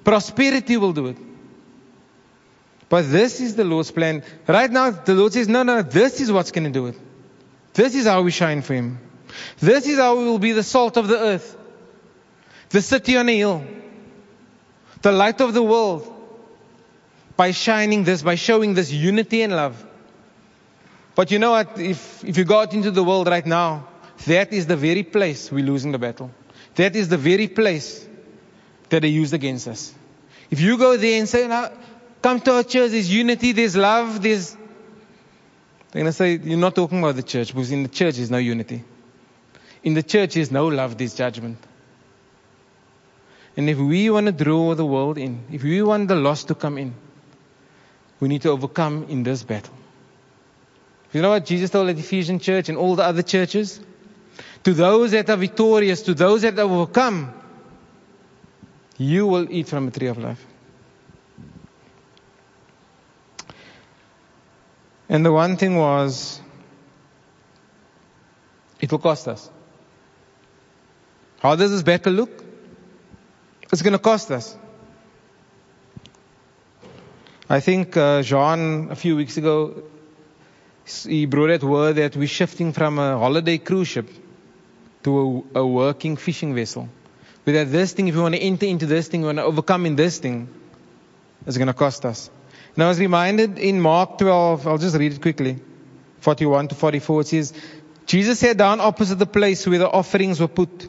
Prosperity 0.05 0.77
will 0.77 0.93
do 0.93 1.07
it. 1.09 1.17
But 2.89 3.03
this 3.03 3.41
is 3.41 3.55
the 3.55 3.65
Lord's 3.65 3.91
plan. 3.93 4.25
Right 4.49 4.71
now, 4.71 4.91
the 4.91 5.15
Lord 5.15 5.33
says, 5.33 5.49
no, 5.49 5.63
no, 5.63 5.83
this 5.83 6.21
is 6.21 6.33
what's 6.33 6.51
going 6.51 6.65
to 6.65 6.71
do 6.71 6.87
it. 6.87 6.99
This 7.73 7.95
is 7.95 8.07
how 8.07 8.23
we 8.23 8.33
shine 8.33 8.63
for 8.63 8.75
Him. 8.75 8.99
This 9.61 9.87
is 9.87 9.97
how 9.97 10.19
we 10.19 10.25
will 10.25 10.41
be 10.41 10.53
the 10.53 10.65
salt 10.65 10.97
of 10.97 11.07
the 11.07 11.17
earth. 11.17 11.57
The 12.71 12.83
city 12.83 13.17
on 13.17 13.29
a 13.29 13.37
hill. 13.37 13.65
The 15.03 15.13
light 15.13 15.41
of 15.41 15.55
the 15.55 15.63
world. 15.63 16.13
By 17.37 17.53
shining 17.53 18.03
this, 18.03 18.23
by 18.23 18.35
showing 18.35 18.75
this 18.75 18.91
unity 18.91 19.43
and 19.43 19.55
love. 19.55 19.87
But 21.15 21.31
you 21.31 21.39
know 21.39 21.53
what? 21.53 21.79
If, 21.79 22.25
if 22.25 22.37
you 22.37 22.45
go 22.45 22.61
out 22.61 22.75
into 22.75 22.91
the 22.91 23.05
world 23.05 23.29
right 23.29 23.47
now, 23.47 23.89
that 24.27 24.53
is 24.53 24.67
the 24.67 24.77
very 24.77 25.05
place 25.05 25.51
we're 25.51 25.65
losing 25.65 25.93
the 25.93 25.99
battle. 25.99 26.33
That 26.77 26.97
is 26.97 27.09
the 27.09 27.17
very 27.17 27.49
place 27.49 28.07
that 28.89 29.03
they 29.03 29.09
used 29.09 29.35
against 29.35 29.69
us. 29.69 29.95
If 30.51 30.61
you 30.61 30.77
go 30.79 30.97
there 30.97 31.19
and 31.19 31.29
say, 31.29 31.47
now, 31.47 31.71
come 32.23 32.41
to 32.41 32.57
our 32.57 32.63
church, 32.63 32.91
there's 32.91 33.13
unity, 33.13 33.53
there's 33.53 33.77
love, 33.77 34.23
there's. 34.23 34.57
They're 35.93 36.03
going 36.03 36.07
to 36.07 36.13
say, 36.13 36.37
you're 36.37 36.59
not 36.59 36.75
talking 36.75 37.01
about 37.01 37.17
the 37.17 37.23
church 37.23 37.49
because 37.49 37.73
in 37.73 37.83
the 37.83 37.89
church 37.89 38.17
there's 38.17 38.31
no 38.31 38.39
unity. 38.39 38.85
In 39.83 39.95
the 39.95 40.03
church 40.03 40.35
there's 40.35 40.51
no 40.51 40.69
love, 40.69 40.97
there's 40.97 41.15
judgment. 41.15 41.59
And 43.57 43.69
if 43.69 43.79
we 43.79 44.09
want 44.11 44.27
to 44.27 44.33
draw 44.33 44.75
the 44.75 44.87
world 44.87 45.19
in, 45.19 45.45
if 45.51 45.65
we 45.65 45.83
want 45.83 46.07
the 46.09 46.15
lost 46.15 46.49
to 46.49 46.55
come 46.55 46.79
in, 46.79 46.95
we 48.21 48.29
need 48.29 48.43
to 48.43 48.51
overcome 48.51 49.07
in 49.09 49.25
this 49.25 49.43
battle. 49.43 49.75
You 51.13 51.23
know 51.23 51.31
what 51.31 51.45
Jesus 51.45 51.71
told 51.71 51.89
the 51.89 51.99
Ephesian 51.99 52.39
church 52.39 52.69
and 52.69 52.79
all 52.79 52.95
the 52.95 53.03
other 53.03 53.23
churches? 53.23 53.81
To 54.65 54.75
those 54.75 55.13
that 55.13 55.31
are 55.31 55.37
victorious, 55.37 56.03
to 56.03 56.15
those 56.15 56.43
that 56.43 56.59
overcome, 56.59 57.33
you 58.99 59.27
will 59.27 59.51
eat 59.51 59.69
from 59.69 59.87
the 59.87 59.99
tree 59.99 60.09
of 60.09 60.19
life. 60.19 60.45
And 65.09 65.25
the 65.25 65.33
one 65.33 65.57
thing 65.57 65.77
was, 65.77 66.41
it 68.81 68.93
will 68.93 68.99
cost 68.99 69.27
us. 69.29 69.51
How 71.41 71.57
does 71.57 71.71
this 71.71 71.83
battle 71.83 72.13
look? 72.13 72.45
It's 73.73 73.83
going 73.83 73.95
to 73.95 73.99
cost 73.99 74.31
us. 74.31 74.57
I 77.49 77.61
think 77.61 77.97
uh, 77.97 78.23
John, 78.23 78.89
a 78.91 78.95
few 78.95 79.17
weeks 79.17 79.37
ago, 79.39 79.83
he 80.85 81.25
brought 81.25 81.49
that 81.49 81.65
word 81.65 81.97
that 81.97 82.15
we're 82.15 82.29
shifting 82.29 82.73
from 82.73 82.99
a 82.99 83.19
holiday 83.19 83.59
cruise 83.59 83.89
ship 83.89 84.09
to 85.03 85.45
a, 85.55 85.61
a 85.61 85.67
working 85.67 86.17
fishing 86.17 86.55
vessel. 86.55 86.89
That 87.45 87.73
this 87.73 87.93
thing, 87.93 88.07
if 88.07 88.15
we 88.15 88.21
want 88.21 88.35
to 88.37 88.41
enter 88.41 88.67
into 88.67 88.87
this 88.87 89.09
thing, 89.09 89.21
you 89.21 89.27
want 89.27 89.39
to 89.39 89.45
overcome 89.45 89.87
in 89.87 89.97
this 89.97 90.19
thing, 90.19 90.49
it's 91.47 91.57
going 91.57 91.67
to 91.67 91.75
cost 91.75 92.05
us. 92.05 92.31
And 92.75 92.85
I 92.85 92.89
was 92.89 93.01
reminded 93.01 93.59
in 93.59 93.81
Mark 93.81 94.19
12, 94.19 94.69
I'll 94.69 94.79
just 94.79 94.97
read 94.97 95.13
it 95.13 95.21
quickly, 95.21 95.59
41 96.21 96.69
to 96.69 96.75
44, 96.75 97.21
it 97.23 97.27
says, 97.27 97.53
Jesus 98.07 98.39
sat 98.39 98.57
down 98.57 98.81
opposite 98.81 99.17
the 99.17 99.27
place 99.27 99.67
where 99.67 99.79
the 99.79 99.91
offerings 99.91 100.39
were 100.39 100.49
put 100.49 100.89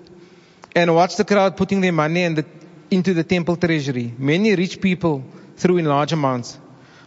and 0.76 0.94
watched 0.94 1.18
the 1.18 1.26
crowd 1.26 1.58
putting 1.58 1.82
their 1.82 1.92
money 1.92 2.28
the, 2.30 2.46
into 2.92 3.14
the 3.14 3.24
temple 3.24 3.56
treasury. 3.56 4.14
Many 4.18 4.56
rich 4.56 4.82
people 4.82 5.24
threw 5.58 5.78
in 5.78 5.86
large 5.86 6.14
amounts. 6.14 6.60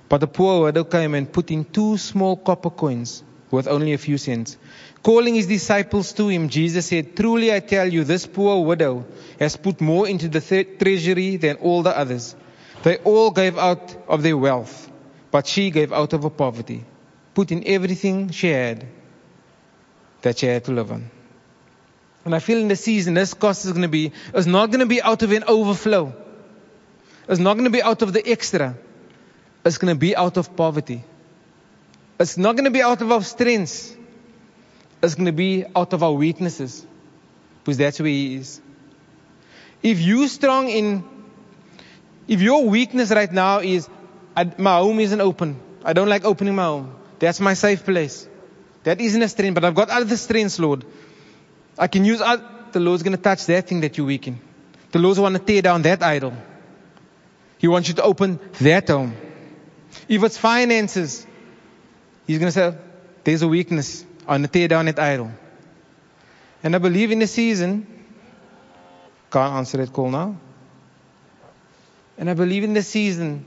But 0.08 0.18
the 0.18 0.26
poor 0.26 0.64
widow 0.64 0.84
came 0.84 1.14
and 1.14 1.32
put 1.32 1.50
in 1.50 1.64
two 1.64 1.96
small 1.96 2.36
copper 2.36 2.70
coins 2.70 3.22
worth 3.50 3.66
only 3.66 3.92
a 3.92 3.98
few 3.98 4.18
cents. 4.18 4.56
Calling 5.02 5.34
his 5.34 5.46
disciples 5.46 6.12
to 6.14 6.28
him, 6.28 6.48
Jesus 6.48 6.86
said, 6.86 7.16
Truly 7.16 7.52
I 7.52 7.60
tell 7.60 7.92
you, 7.92 8.04
this 8.04 8.26
poor 8.26 8.64
widow 8.64 9.04
has 9.38 9.56
put 9.56 9.80
more 9.80 10.08
into 10.08 10.28
the 10.28 10.40
th- 10.40 10.78
treasury 10.78 11.36
than 11.36 11.56
all 11.56 11.82
the 11.82 11.96
others. 11.96 12.34
They 12.82 12.98
all 12.98 13.30
gave 13.30 13.58
out 13.58 13.96
of 14.08 14.22
their 14.22 14.36
wealth, 14.36 14.90
but 15.30 15.46
she 15.46 15.70
gave 15.70 15.92
out 15.92 16.12
of 16.12 16.22
her 16.22 16.30
poverty, 16.30 16.84
put 17.34 17.52
in 17.52 17.66
everything 17.66 18.30
she 18.30 18.48
had 18.48 18.86
that 20.22 20.38
she 20.38 20.46
had 20.46 20.64
to 20.64 20.72
live 20.72 20.90
on. 20.90 21.10
And 22.24 22.34
I 22.34 22.38
feel 22.38 22.58
in 22.58 22.68
the 22.68 22.76
season, 22.76 23.14
this 23.14 23.34
cost 23.34 23.66
is 23.66 23.72
going 23.72 23.82
to 23.82 23.88
be, 23.88 24.12
it's 24.32 24.46
not 24.46 24.70
going 24.70 24.80
to 24.80 24.86
be 24.86 25.02
out 25.02 25.22
of 25.22 25.32
an 25.32 25.44
overflow. 25.44 26.14
It's 27.28 27.40
not 27.40 27.54
going 27.54 27.64
to 27.64 27.70
be 27.70 27.82
out 27.82 28.02
of 28.02 28.12
the 28.12 28.26
extra. 28.26 28.76
It's 29.64 29.78
going 29.78 29.94
to 29.94 29.98
be 29.98 30.16
out 30.16 30.36
of 30.36 30.56
poverty. 30.56 31.04
It's 32.18 32.36
not 32.36 32.56
going 32.56 32.64
to 32.64 32.70
be 32.70 32.82
out 32.82 33.02
of 33.02 33.10
our 33.10 33.22
strengths. 33.22 33.94
It's 35.02 35.14
going 35.14 35.26
to 35.26 35.32
be 35.32 35.64
out 35.74 35.92
of 35.92 36.02
our 36.02 36.12
weaknesses. 36.12 36.86
Because 37.62 37.78
that's 37.78 37.98
where 37.98 38.08
He 38.08 38.36
is. 38.36 38.60
If 39.82 40.00
you're 40.00 40.28
strong 40.28 40.68
in, 40.68 41.04
if 42.28 42.40
your 42.40 42.66
weakness 42.68 43.10
right 43.10 43.30
now 43.30 43.58
is, 43.58 43.88
my 44.58 44.78
home 44.78 45.00
isn't 45.00 45.20
open. 45.20 45.60
I 45.84 45.92
don't 45.92 46.08
like 46.08 46.24
opening 46.24 46.54
my 46.54 46.64
home. 46.64 46.94
That's 47.18 47.40
my 47.40 47.54
safe 47.54 47.84
place. 47.84 48.26
That 48.84 49.00
isn't 49.00 49.20
a 49.20 49.28
strength, 49.28 49.54
but 49.54 49.64
I've 49.64 49.74
got 49.74 49.90
other 49.90 50.16
strengths, 50.16 50.58
Lord. 50.58 50.84
I 51.78 51.86
can 51.86 52.04
use, 52.04 52.20
other, 52.20 52.44
the 52.72 52.80
Lord's 52.80 53.02
going 53.02 53.16
to 53.16 53.22
touch 53.22 53.46
that 53.46 53.66
thing 53.66 53.80
that 53.80 53.98
you're 53.98 54.06
weak 54.06 54.28
in. 54.28 54.38
The 54.92 54.98
Lord's 54.98 55.18
want 55.18 55.36
to 55.36 55.42
tear 55.42 55.62
down 55.62 55.82
that 55.82 56.02
idol. 56.02 56.34
He 57.58 57.68
wants 57.68 57.88
you 57.88 57.94
to 57.94 58.02
open 58.02 58.38
that 58.60 58.88
home. 58.88 59.14
If 60.08 60.22
it's 60.22 60.38
finances, 60.38 61.26
he's 62.26 62.38
going 62.38 62.48
to 62.48 62.52
say, 62.52 62.76
there's 63.24 63.42
a 63.42 63.48
weakness. 63.48 64.04
I'm 64.20 64.26
going 64.26 64.42
to 64.42 64.48
tear 64.48 64.68
down 64.68 64.86
that 64.86 64.98
idol. 64.98 65.30
And 66.62 66.74
I 66.74 66.78
believe 66.78 67.10
in 67.10 67.18
the 67.18 67.26
season, 67.26 67.86
can't 69.30 69.54
answer 69.54 69.78
that 69.78 69.92
call 69.92 70.10
now. 70.10 70.36
And 72.16 72.30
I 72.30 72.34
believe 72.34 72.64
in 72.64 72.74
the 72.74 72.82
season, 72.82 73.44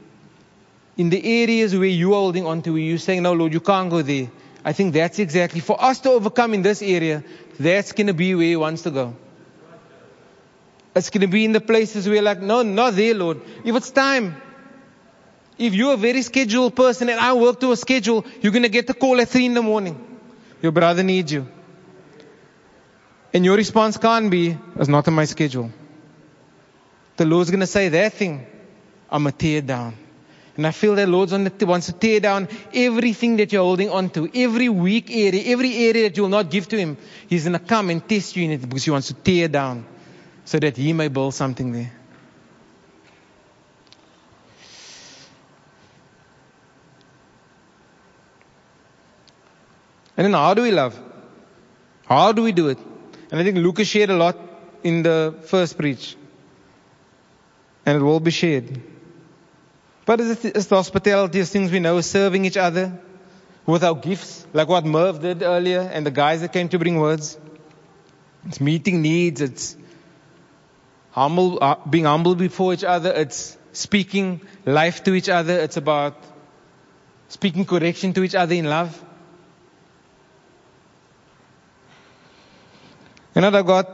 in 0.97 1.09
the 1.09 1.41
areas 1.43 1.75
where 1.75 1.87
you're 1.87 2.13
holding 2.13 2.45
on 2.45 2.61
to, 2.63 2.73
where 2.73 2.81
you're 2.81 2.97
saying, 2.97 3.23
no, 3.23 3.33
Lord, 3.33 3.53
you 3.53 3.59
can't 3.59 3.89
go 3.89 4.01
there. 4.01 4.29
I 4.65 4.73
think 4.73 4.93
that's 4.93 5.19
exactly, 5.19 5.61
for 5.61 5.81
us 5.81 6.01
to 6.01 6.09
overcome 6.09 6.53
in 6.53 6.61
this 6.61 6.81
area, 6.81 7.23
that's 7.59 7.93
going 7.93 8.07
to 8.07 8.13
be 8.13 8.35
where 8.35 8.45
He 8.45 8.55
wants 8.55 8.81
to 8.81 8.91
go. 8.91 9.15
It's 10.95 11.09
going 11.09 11.21
to 11.21 11.27
be 11.27 11.45
in 11.45 11.53
the 11.53 11.61
places 11.61 12.09
where, 12.09 12.21
like, 12.21 12.41
no, 12.41 12.63
not 12.63 12.95
there, 12.95 13.13
Lord. 13.13 13.39
If 13.63 13.75
it's 13.75 13.91
time, 13.91 14.41
if 15.57 15.73
you're 15.73 15.93
a 15.93 15.97
very 15.97 16.21
scheduled 16.21 16.75
person 16.75 17.09
and 17.09 17.19
I 17.19 17.33
work 17.33 17.59
to 17.61 17.71
a 17.71 17.77
schedule, 17.77 18.25
you're 18.41 18.51
going 18.51 18.63
to 18.63 18.69
get 18.69 18.87
the 18.87 18.93
call 18.93 19.19
at 19.19 19.29
3 19.29 19.45
in 19.45 19.53
the 19.53 19.61
morning. 19.61 20.03
Your 20.61 20.71
brother 20.71 21.03
needs 21.03 21.31
you. 21.31 21.47
And 23.33 23.43
your 23.45 23.55
response 23.55 23.97
can't 23.97 24.31
be, 24.31 24.57
it's 24.77 24.87
not 24.87 25.07
in 25.07 25.13
my 25.13 25.25
schedule. 25.25 25.71
The 27.17 27.25
Lord's 27.25 27.49
going 27.49 27.61
to 27.61 27.67
say 27.67 27.89
that 27.89 28.13
thing, 28.13 28.45
I'm 29.09 29.23
going 29.23 29.33
to 29.33 29.37
tear 29.37 29.61
down. 29.61 29.95
And 30.55 30.65
I 30.65 30.71
feel 30.71 30.95
that 30.95 31.07
Lord 31.07 31.31
wants 31.61 31.85
to 31.85 31.93
tear 31.93 32.19
down 32.19 32.47
everything 32.73 33.37
that 33.37 33.51
you're 33.51 33.61
holding 33.61 33.91
on 33.91 34.09
to, 34.11 34.29
every 34.33 34.69
weak 34.69 35.11
area, 35.11 35.43
every 35.45 35.75
area 35.87 36.03
that 36.09 36.17
you 36.17 36.23
will 36.23 36.29
not 36.29 36.49
give 36.49 36.67
to 36.69 36.77
Him. 36.77 36.97
He's 37.27 37.43
going 37.43 37.53
to 37.53 37.59
come 37.59 37.91
and 37.91 38.07
test 38.07 38.35
you 38.35 38.45
in 38.45 38.51
it 38.51 38.61
because 38.67 38.83
He 38.83 38.89
wants 38.89 39.07
to 39.07 39.13
tear 39.13 39.47
down 39.47 39.85
so 40.45 40.57
that 40.57 40.75
He 40.75 40.93
may 40.93 41.09
build 41.09 41.35
something 41.35 41.71
there. 41.71 41.91
And 50.17 50.25
then 50.25 50.33
how 50.33 50.55
do 50.55 50.63
we 50.63 50.71
love? 50.71 50.99
How 52.05 52.31
do 52.31 52.41
we 52.41 52.51
do 52.51 52.69
it? 52.69 52.79
And 53.31 53.39
I 53.39 53.43
think 53.43 53.57
Lucas 53.57 53.87
shared 53.87 54.09
a 54.09 54.17
lot 54.17 54.37
in 54.83 55.03
the 55.03 55.35
first 55.45 55.77
preach. 55.77 56.15
And 57.85 57.97
it 57.97 58.03
will 58.03 58.19
be 58.19 58.31
shared. 58.31 58.81
But 60.05 60.21
it's, 60.21 60.65
the 60.67 60.75
hospitality, 60.75 61.39
it's 61.39 61.51
things 61.51 61.71
we 61.71 61.79
know, 61.79 61.99
serving 62.01 62.45
each 62.45 62.57
other 62.57 62.97
with 63.65 63.83
our 63.83 63.95
gifts, 63.95 64.47
like 64.53 64.69
what 64.69 64.85
Merv 64.85 65.21
did 65.21 65.43
earlier, 65.43 65.81
and 65.81 66.05
the 66.05 66.11
guys 66.11 66.41
that 66.41 66.53
came 66.53 66.69
to 66.69 66.79
bring 66.79 66.97
words. 66.97 67.37
It's 68.45 68.61
meeting 68.61 69.01
needs, 69.01 69.41
it's 69.41 69.75
humble, 71.11 71.61
uh, 71.61 71.75
being 71.89 72.05
humble 72.05 72.35
before 72.35 72.73
each 72.73 72.85
other, 72.85 73.11
it's 73.11 73.57
speaking 73.73 74.41
life 74.65 75.03
to 75.03 75.13
each 75.13 75.27
other, 75.27 75.59
it's 75.59 75.75
about 75.75 76.15
speaking 77.27 77.65
correction 77.65 78.13
to 78.13 78.23
each 78.23 78.35
other 78.35 78.55
in 78.55 78.65
love. 78.65 79.03
You 83.37 83.41
know, 83.41 83.49
I've 83.49 83.67
got, 83.67 83.87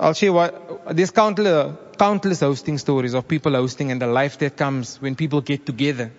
I'll 0.00 0.14
share 0.14 0.32
what, 0.32 0.96
there's 0.96 1.12
countless, 1.12 1.76
countless 1.96 2.40
hosting 2.40 2.76
stories 2.76 3.14
of 3.14 3.28
people 3.28 3.52
hosting 3.52 3.92
and 3.92 4.02
the 4.02 4.08
life 4.08 4.38
that 4.38 4.56
comes 4.56 5.00
when 5.00 5.14
people 5.14 5.40
get 5.42 5.64
together. 5.64 6.10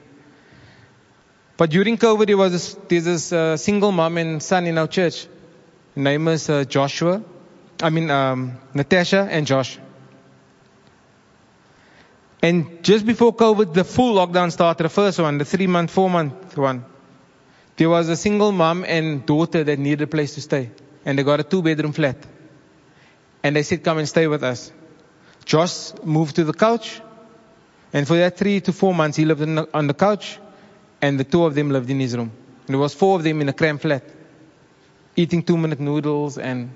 But 1.57 1.69
during 1.69 1.97
COVID, 1.97 2.27
there 2.27 2.37
was 2.37 2.53
this, 2.53 2.77
there's 2.87 3.03
this 3.03 3.33
uh, 3.33 3.57
single 3.57 3.91
mom 3.91 4.17
and 4.17 4.41
son 4.41 4.67
in 4.67 4.77
our 4.77 4.87
church. 4.87 5.27
His 5.95 5.97
name 5.97 6.29
is 6.29 6.49
uh, 6.49 6.63
Joshua. 6.63 7.21
I 7.83 7.89
mean, 7.89 8.09
um, 8.09 8.57
Natasha 8.73 9.27
and 9.29 9.45
Josh. 9.45 9.77
And 12.41 12.81
just 12.85 13.05
before 13.05 13.35
COVID, 13.35 13.73
the 13.73 13.83
full 13.83 14.15
lockdown 14.15 14.49
started, 14.49 14.85
the 14.85 14.87
first 14.87 15.19
one, 15.19 15.39
the 15.39 15.43
three 15.43 15.67
month, 15.67 15.91
four 15.91 16.09
month 16.09 16.57
one, 16.57 16.85
there 17.75 17.89
was 17.89 18.07
a 18.07 18.15
single 18.15 18.53
mom 18.53 18.85
and 18.85 19.25
daughter 19.25 19.61
that 19.61 19.77
needed 19.77 20.03
a 20.03 20.07
place 20.07 20.35
to 20.35 20.41
stay. 20.41 20.71
And 21.03 21.19
they 21.19 21.23
got 21.23 21.41
a 21.41 21.43
two 21.43 21.61
bedroom 21.61 21.91
flat. 21.91 22.15
And 23.43 23.55
they 23.55 23.63
said, 23.63 23.83
come 23.83 23.98
and 23.98 24.07
stay 24.07 24.27
with 24.27 24.43
us. 24.43 24.71
Josh 25.45 25.93
moved 26.03 26.36
to 26.36 26.43
the 26.43 26.53
couch. 26.53 27.01
And 27.93 28.07
for 28.07 28.15
that 28.15 28.38
three 28.38 28.62
to 28.62 28.74
four 28.74 28.93
months, 28.93 29.17
he 29.17 29.25
lived 29.25 29.41
the, 29.41 29.67
on 29.74 29.88
the 29.88 29.93
couch. 29.93 30.39
And 31.01 31.19
the 31.19 31.24
two 31.24 31.45
of 31.45 31.55
them 31.55 31.71
lived 31.71 31.89
in 31.89 32.00
his 32.00 32.15
room. 32.15 32.31
And 32.67 32.75
there 32.75 32.79
was 32.79 32.93
four 32.93 33.17
of 33.17 33.24
them 33.24 33.41
in 33.41 33.50
a 33.50 33.53
cramped 33.53 33.81
flat. 33.81 34.03
Eating 35.15 35.43
two 35.43 35.57
minute 35.57 35.79
noodles 35.79 36.38
and 36.38 36.71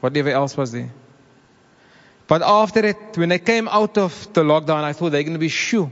whatever 0.00 0.30
else 0.30 0.56
was 0.56 0.72
there. 0.72 0.90
But 2.28 2.42
after 2.42 2.86
it, 2.86 3.16
when 3.16 3.30
they 3.30 3.38
came 3.38 3.68
out 3.68 3.98
of 3.98 4.32
the 4.32 4.42
lockdown, 4.42 4.84
I 4.84 4.92
thought 4.92 5.10
they're 5.10 5.22
going 5.22 5.34
to 5.34 5.38
be 5.38 5.48
shoo. 5.48 5.90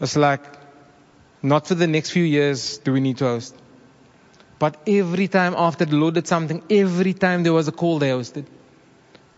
It's 0.00 0.16
like, 0.16 0.44
not 1.42 1.66
for 1.66 1.74
the 1.74 1.86
next 1.86 2.10
few 2.10 2.24
years 2.24 2.78
do 2.78 2.92
we 2.92 3.00
need 3.00 3.18
to 3.18 3.24
host. 3.24 3.54
But 4.58 4.76
every 4.86 5.28
time 5.28 5.54
after 5.56 5.84
the 5.84 5.96
Lord 5.96 6.14
did 6.14 6.26
something, 6.26 6.62
every 6.70 7.12
time 7.12 7.42
there 7.42 7.52
was 7.52 7.68
a 7.68 7.72
call, 7.72 7.98
they 7.98 8.10
hosted. 8.10 8.46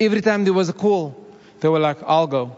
Every 0.00 0.20
time 0.20 0.44
there 0.44 0.52
was 0.52 0.68
a 0.68 0.72
call, 0.72 1.16
they 1.60 1.68
were 1.68 1.78
like, 1.78 1.98
I'll 2.06 2.26
go. 2.26 2.56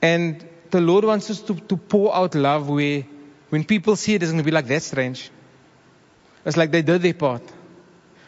And 0.00 0.46
the 0.70 0.80
Lord 0.80 1.04
wants 1.04 1.30
us 1.30 1.40
to, 1.42 1.54
to 1.54 1.76
pour 1.76 2.14
out 2.14 2.34
love 2.34 2.68
where 2.68 3.04
when 3.50 3.64
people 3.64 3.96
see 3.96 4.14
it, 4.14 4.22
it's 4.22 4.30
going 4.30 4.38
to 4.38 4.44
be 4.44 4.50
like, 4.50 4.66
that's 4.66 4.86
strange. 4.86 5.30
It's 6.44 6.56
like 6.56 6.70
they 6.70 6.82
did 6.82 7.02
their 7.02 7.14
part. 7.14 7.42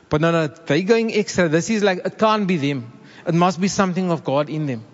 But 0.09 0.21
no, 0.21 0.33
no, 0.33 0.47
they're 0.49 0.83
going 0.83 1.15
extra. 1.15 1.49
This 1.49 1.71
is 1.71 1.83
like, 1.83 2.05
it 2.05 2.19
can't 2.19 2.47
be 2.47 2.57
them. 2.57 3.01
It 3.27 3.35
must 3.35 3.61
be 3.61 3.69
something 3.69 4.11
of 4.11 4.25
God 4.25 4.51
in 4.51 4.67
them. 4.67 4.85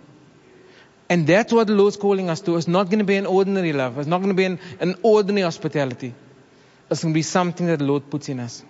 And 1.09 1.25
that's 1.25 1.53
what 1.53 1.67
the 1.67 1.73
Lord's 1.73 1.97
calling 1.97 2.29
us 2.29 2.41
to. 2.41 2.57
It's 2.57 2.67
not 2.67 2.87
going 2.87 2.99
to 2.99 3.05
be 3.05 3.15
an 3.15 3.25
ordinary 3.25 3.73
love. 3.73 3.97
It's 3.97 4.07
not 4.07 4.17
going 4.17 4.29
to 4.29 4.35
be 4.35 4.43
an, 4.43 4.59
an 4.79 4.95
ordinary 5.01 5.43
hospitality. 5.43 6.13
It's 6.91 7.01
going 7.01 7.13
to 7.13 7.17
be 7.17 7.21
something 7.21 7.65
that 7.67 7.79
the 7.79 7.85
Lord 7.85 8.09
puts 8.09 8.29
in 8.29 8.39
us. 8.39 8.63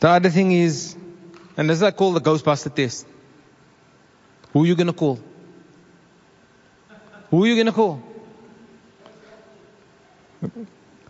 The 0.00 0.08
other 0.08 0.30
thing 0.30 0.52
is, 0.52 0.96
and 1.56 1.68
this 1.68 1.76
is 1.76 1.82
I 1.82 1.90
call 1.90 2.12
the 2.12 2.20
Ghostbuster 2.20 2.74
test. 2.74 3.06
Who 4.52 4.64
are 4.64 4.66
you 4.66 4.74
going 4.74 4.86
to 4.86 4.94
call? 4.94 5.20
Who 7.30 7.44
are 7.44 7.46
you 7.46 7.54
going 7.54 7.66
to 7.66 7.72
call? 7.72 8.02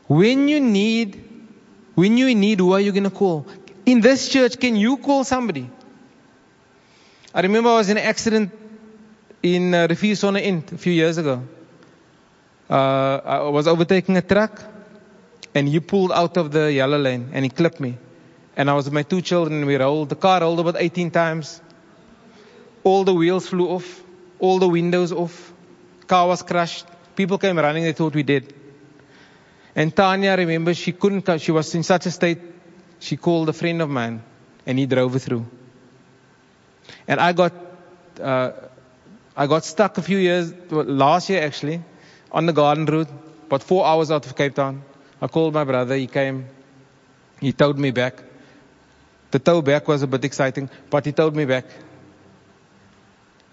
When 0.08 0.48
you 0.48 0.60
need, 0.60 1.22
when 1.94 2.18
you 2.18 2.34
need, 2.34 2.58
who 2.58 2.72
are 2.72 2.80
you 2.80 2.90
going 2.90 3.04
to 3.04 3.10
call? 3.10 3.46
In 3.86 4.00
this 4.00 4.28
church, 4.28 4.58
can 4.58 4.74
you 4.74 4.96
call 4.96 5.22
somebody? 5.22 5.70
I 7.32 7.42
remember 7.42 7.70
I 7.70 7.74
was 7.74 7.88
in 7.88 7.96
an 7.96 8.02
accident 8.02 8.50
in 9.40 9.72
uh, 9.72 9.86
Riviersonderend 9.86 10.72
a 10.72 10.78
few 10.78 10.92
years 10.92 11.16
ago. 11.16 11.44
Uh, 12.68 13.20
I 13.24 13.48
was 13.48 13.68
overtaking 13.68 14.16
a 14.16 14.22
truck 14.22 14.62
and 15.54 15.68
he 15.68 15.78
pulled 15.78 16.10
out 16.10 16.36
of 16.36 16.50
the 16.50 16.72
yellow 16.72 16.98
lane 16.98 17.30
and 17.32 17.44
he 17.44 17.50
clipped 17.50 17.78
me. 17.78 17.96
And 18.56 18.68
I 18.68 18.74
was 18.74 18.84
with 18.86 18.94
my 18.94 19.02
two 19.02 19.20
children 19.22 19.64
we 19.66 19.76
rolled. 19.76 20.08
The 20.08 20.16
car 20.16 20.40
rolled 20.40 20.60
about 20.60 20.76
18 20.78 21.10
times. 21.10 21.60
All 22.84 23.04
the 23.04 23.14
wheels 23.14 23.48
flew 23.48 23.68
off. 23.68 24.02
All 24.38 24.58
the 24.58 24.68
windows 24.68 25.12
off. 25.12 25.52
Car 26.06 26.26
was 26.26 26.42
crushed. 26.42 26.86
People 27.16 27.38
came 27.38 27.58
running. 27.58 27.84
They 27.84 27.92
thought 27.92 28.14
we 28.14 28.22
did. 28.22 28.54
And 29.74 29.94
Tanya, 29.94 30.36
remember, 30.36 30.74
she 30.74 30.92
couldn't, 30.92 31.40
she 31.40 31.52
was 31.52 31.74
in 31.74 31.82
such 31.82 32.06
a 32.06 32.10
state, 32.10 32.38
she 32.98 33.16
called 33.16 33.48
a 33.48 33.52
friend 33.52 33.80
of 33.80 33.88
mine 33.88 34.22
and 34.66 34.78
he 34.78 34.86
drove 34.86 35.12
her 35.12 35.18
through. 35.18 35.46
And 37.06 37.20
I 37.20 37.32
got, 37.32 37.52
uh, 38.20 38.50
I 39.36 39.46
got 39.46 39.64
stuck 39.64 39.96
a 39.98 40.02
few 40.02 40.18
years, 40.18 40.52
last 40.70 41.30
year 41.30 41.42
actually, 41.42 41.82
on 42.32 42.46
the 42.46 42.52
garden 42.52 42.86
route, 42.86 43.08
about 43.46 43.62
four 43.62 43.86
hours 43.86 44.10
out 44.10 44.26
of 44.26 44.36
Cape 44.36 44.54
Town. 44.54 44.82
I 45.22 45.28
called 45.28 45.54
my 45.54 45.64
brother, 45.64 45.96
he 45.96 46.06
came, 46.06 46.46
he 47.40 47.52
towed 47.52 47.78
me 47.78 47.90
back. 47.90 48.22
The 49.30 49.38
tow 49.38 49.62
back 49.62 49.86
was 49.86 50.02
a 50.02 50.06
bit 50.06 50.24
exciting, 50.24 50.68
but 50.90 51.06
he 51.06 51.12
towed 51.12 51.36
me 51.36 51.44
back. 51.44 51.64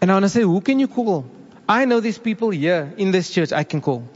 And 0.02 0.12
I 0.12 0.16
want 0.16 0.26
to 0.26 0.30
say, 0.30 0.42
who 0.42 0.62
can 0.62 0.80
you 0.80 0.88
call? 0.88 1.26
I 1.70 1.86
know 1.86 2.00
these 2.00 2.18
people 2.18 2.50
here 2.50 2.94
in 2.98 3.12
this 3.12 3.30
church 3.30 3.52
I 3.52 3.64
can 3.64 3.82
call. 3.82 4.08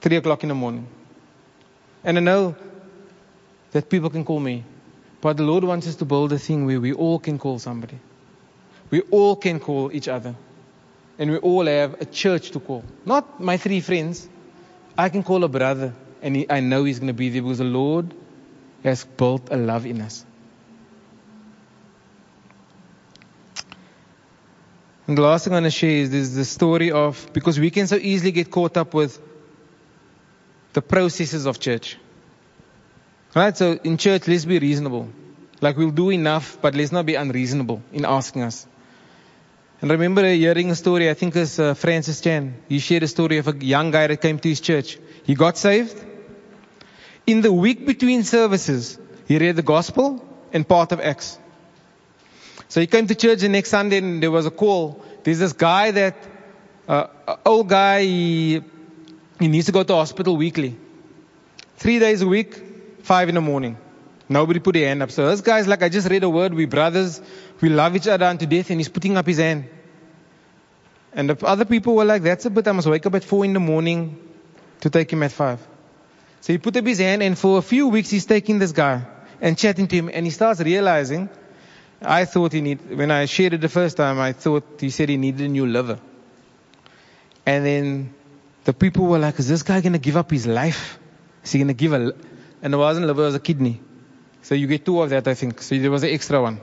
Three 0.00 0.16
o'clock 0.16 0.42
in 0.42 0.48
the 0.48 0.54
morning. 0.54 0.86
And 2.04 2.18
I 2.18 2.20
know 2.20 2.56
that 3.70 3.88
people 3.88 4.10
can 4.10 4.24
call 4.24 4.40
me. 4.40 4.64
But 5.20 5.36
the 5.36 5.44
Lord 5.44 5.64
wants 5.64 5.86
us 5.86 5.96
to 5.96 6.04
build 6.04 6.32
a 6.32 6.38
thing 6.38 6.66
where 6.66 6.80
we 6.80 6.92
all 6.92 7.18
can 7.18 7.38
call 7.38 7.58
somebody. 7.58 7.98
We 8.90 9.00
all 9.02 9.36
can 9.36 9.60
call 9.60 9.92
each 9.92 10.08
other. 10.08 10.34
And 11.18 11.30
we 11.30 11.38
all 11.38 11.66
have 11.66 12.00
a 12.00 12.04
church 12.04 12.50
to 12.50 12.60
call. 12.60 12.84
Not 13.06 13.40
my 13.40 13.56
three 13.56 13.80
friends. 13.80 14.28
I 14.98 15.08
can 15.08 15.22
call 15.22 15.44
a 15.44 15.48
brother. 15.48 15.94
And 16.20 16.36
he, 16.36 16.50
I 16.50 16.60
know 16.60 16.84
he's 16.84 16.98
going 16.98 17.08
to 17.08 17.14
be 17.14 17.28
there 17.28 17.42
because 17.42 17.58
the 17.58 17.64
Lord 17.64 18.12
has 18.84 19.04
built 19.04 19.48
a 19.50 19.56
love 19.56 19.86
in 19.86 20.00
us. 20.00 20.24
And 25.06 25.18
the 25.18 25.22
last 25.22 25.44
thing 25.44 25.52
I 25.52 25.56
want 25.56 25.66
to 25.66 25.70
share 25.70 25.90
is 25.90 26.10
this 26.10 26.30
the 26.30 26.44
story 26.44 26.92
of 26.92 27.28
because 27.32 27.58
we 27.58 27.70
can 27.70 27.86
so 27.86 27.96
easily 27.96 28.32
get 28.32 28.50
caught 28.50 28.76
up 28.76 28.94
with 28.94 29.20
the 30.72 30.82
processes 30.82 31.46
of 31.46 31.58
church. 31.58 31.98
Right? 33.34 33.56
So 33.56 33.78
in 33.84 33.96
church, 33.96 34.28
let's 34.28 34.44
be 34.44 34.58
reasonable. 34.58 35.08
Like 35.60 35.76
we'll 35.76 35.90
do 35.90 36.10
enough, 36.10 36.58
but 36.60 36.74
let's 36.74 36.92
not 36.92 37.06
be 37.06 37.14
unreasonable 37.14 37.82
in 37.92 38.04
asking 38.04 38.42
us. 38.42 38.66
And 39.80 39.90
remember 39.90 40.22
hearing 40.28 40.70
a 40.70 40.76
story, 40.76 41.10
I 41.10 41.14
think 41.14 41.34
it's 41.34 41.58
uh, 41.58 41.74
Francis 41.74 42.20
Chan. 42.20 42.54
He 42.68 42.78
shared 42.78 43.02
a 43.02 43.08
story 43.08 43.38
of 43.38 43.48
a 43.48 43.56
young 43.56 43.90
guy 43.90 44.06
that 44.06 44.20
came 44.20 44.38
to 44.38 44.48
his 44.48 44.60
church. 44.60 44.98
He 45.24 45.34
got 45.34 45.58
saved. 45.58 46.11
In 47.26 47.40
the 47.40 47.52
week 47.52 47.86
between 47.86 48.24
services, 48.24 48.98
he 49.28 49.38
read 49.38 49.56
the 49.56 49.62
gospel 49.62 50.26
and 50.52 50.66
part 50.66 50.92
of 50.92 51.00
Acts. 51.00 51.38
So 52.68 52.80
he 52.80 52.86
came 52.86 53.06
to 53.06 53.14
church 53.14 53.40
the 53.40 53.48
next 53.48 53.70
Sunday 53.70 53.98
and 53.98 54.22
there 54.22 54.30
was 54.30 54.46
a 54.46 54.50
call. 54.50 55.04
There's 55.22 55.38
this 55.38 55.52
guy 55.52 55.90
that, 55.92 56.16
uh, 56.88 57.06
old 57.44 57.68
guy, 57.68 58.02
he, 58.02 58.62
he 59.38 59.48
needs 59.48 59.66
to 59.66 59.72
go 59.72 59.82
to 59.82 59.94
hospital 59.94 60.36
weekly. 60.36 60.76
Three 61.76 61.98
days 61.98 62.22
a 62.22 62.26
week, 62.26 62.60
five 63.02 63.28
in 63.28 63.34
the 63.34 63.40
morning. 63.40 63.76
Nobody 64.28 64.60
put 64.60 64.74
their 64.74 64.88
hand 64.88 65.02
up. 65.02 65.10
So 65.10 65.28
this 65.28 65.42
guy's 65.42 65.68
like, 65.68 65.82
I 65.82 65.88
just 65.88 66.08
read 66.08 66.22
a 66.22 66.30
word. 66.30 66.54
We 66.54 66.64
brothers. 66.64 67.20
We 67.60 67.68
love 67.68 67.94
each 67.94 68.08
other 68.08 68.24
unto 68.24 68.46
death. 68.46 68.70
And 68.70 68.80
he's 68.80 68.88
putting 68.88 69.16
up 69.16 69.26
his 69.26 69.38
hand. 69.38 69.68
And 71.12 71.28
the 71.28 71.46
other 71.46 71.66
people 71.66 71.94
were 71.94 72.04
like, 72.04 72.22
that's 72.22 72.46
a 72.46 72.50
bit. 72.50 72.66
I 72.66 72.72
must 72.72 72.88
wake 72.88 73.04
up 73.04 73.14
at 73.14 73.24
four 73.24 73.44
in 73.44 73.52
the 73.52 73.60
morning 73.60 74.18
to 74.80 74.90
take 74.90 75.12
him 75.12 75.22
at 75.22 75.32
five. 75.32 75.60
So 76.42 76.52
he 76.52 76.58
put 76.58 76.76
up 76.76 76.84
his 76.84 76.98
hand 76.98 77.22
and 77.22 77.38
for 77.38 77.56
a 77.56 77.62
few 77.62 77.86
weeks 77.86 78.10
he's 78.10 78.26
taking 78.26 78.58
this 78.58 78.72
guy 78.72 79.04
and 79.40 79.56
chatting 79.56 79.86
to 79.86 79.94
him 79.96 80.10
and 80.12 80.26
he 80.26 80.30
starts 80.30 80.60
realizing, 80.60 81.28
I 82.02 82.24
thought 82.24 82.52
he 82.52 82.60
needed, 82.60 82.98
when 82.98 83.12
I 83.12 83.26
shared 83.26 83.54
it 83.54 83.60
the 83.60 83.68
first 83.68 83.96
time, 83.96 84.18
I 84.18 84.32
thought 84.32 84.64
he 84.80 84.90
said 84.90 85.08
he 85.08 85.16
needed 85.16 85.42
a 85.42 85.48
new 85.48 85.66
liver. 85.66 86.00
And 87.46 87.64
then 87.64 88.14
the 88.64 88.72
people 88.72 89.06
were 89.06 89.20
like, 89.20 89.38
is 89.38 89.48
this 89.48 89.62
guy 89.62 89.80
going 89.82 89.92
to 89.92 90.00
give 90.00 90.16
up 90.16 90.32
his 90.32 90.48
life? 90.48 90.98
Is 91.44 91.52
he 91.52 91.60
going 91.60 91.68
to 91.68 91.74
give 91.74 91.92
a, 91.92 92.12
and 92.60 92.74
it 92.74 92.76
wasn't 92.76 93.06
liver, 93.06 93.22
it 93.22 93.26
was 93.26 93.34
a 93.36 93.40
kidney. 93.40 93.80
So 94.42 94.56
you 94.56 94.66
get 94.66 94.84
two 94.84 95.00
of 95.00 95.10
that, 95.10 95.28
I 95.28 95.34
think. 95.34 95.62
So 95.62 95.78
there 95.78 95.92
was 95.92 96.02
an 96.02 96.10
extra 96.10 96.42
one. 96.42 96.60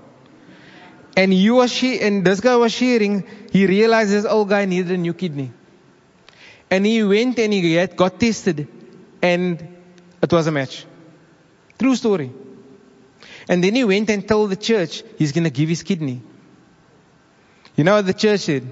And 1.15 1.33
you 1.33 1.55
was 1.55 1.71
she, 1.71 2.01
and 2.01 2.25
this 2.25 2.41
guy 2.41 2.57
was 2.57 2.73
sharing, 2.73 3.25
he 3.53 3.65
realized 3.65 4.11
this 4.11 4.25
old 4.25 4.49
guy 4.49 4.65
needed 4.65 4.91
a 4.91 4.97
new 4.97 5.13
kidney. 5.13 5.53
And 6.69 6.85
he 6.85 7.01
went 7.01 7.39
and 7.39 7.53
he 7.53 7.87
got 7.87 8.19
tested, 8.19 8.67
and 9.21 9.77
it 10.21 10.31
was 10.31 10.47
a 10.47 10.51
match. 10.51 10.85
True 11.77 11.95
story. 11.95 12.31
And 13.47 13.63
then 13.63 13.75
he 13.75 13.83
went 13.83 14.09
and 14.09 14.27
told 14.27 14.51
the 14.51 14.55
church 14.55 15.03
he's 15.17 15.31
going 15.31 15.45
to 15.45 15.49
give 15.49 15.69
his 15.69 15.83
kidney. 15.83 16.21
You 17.75 17.83
know 17.83 17.95
what 17.95 18.05
the 18.05 18.13
church 18.13 18.41
said? 18.41 18.67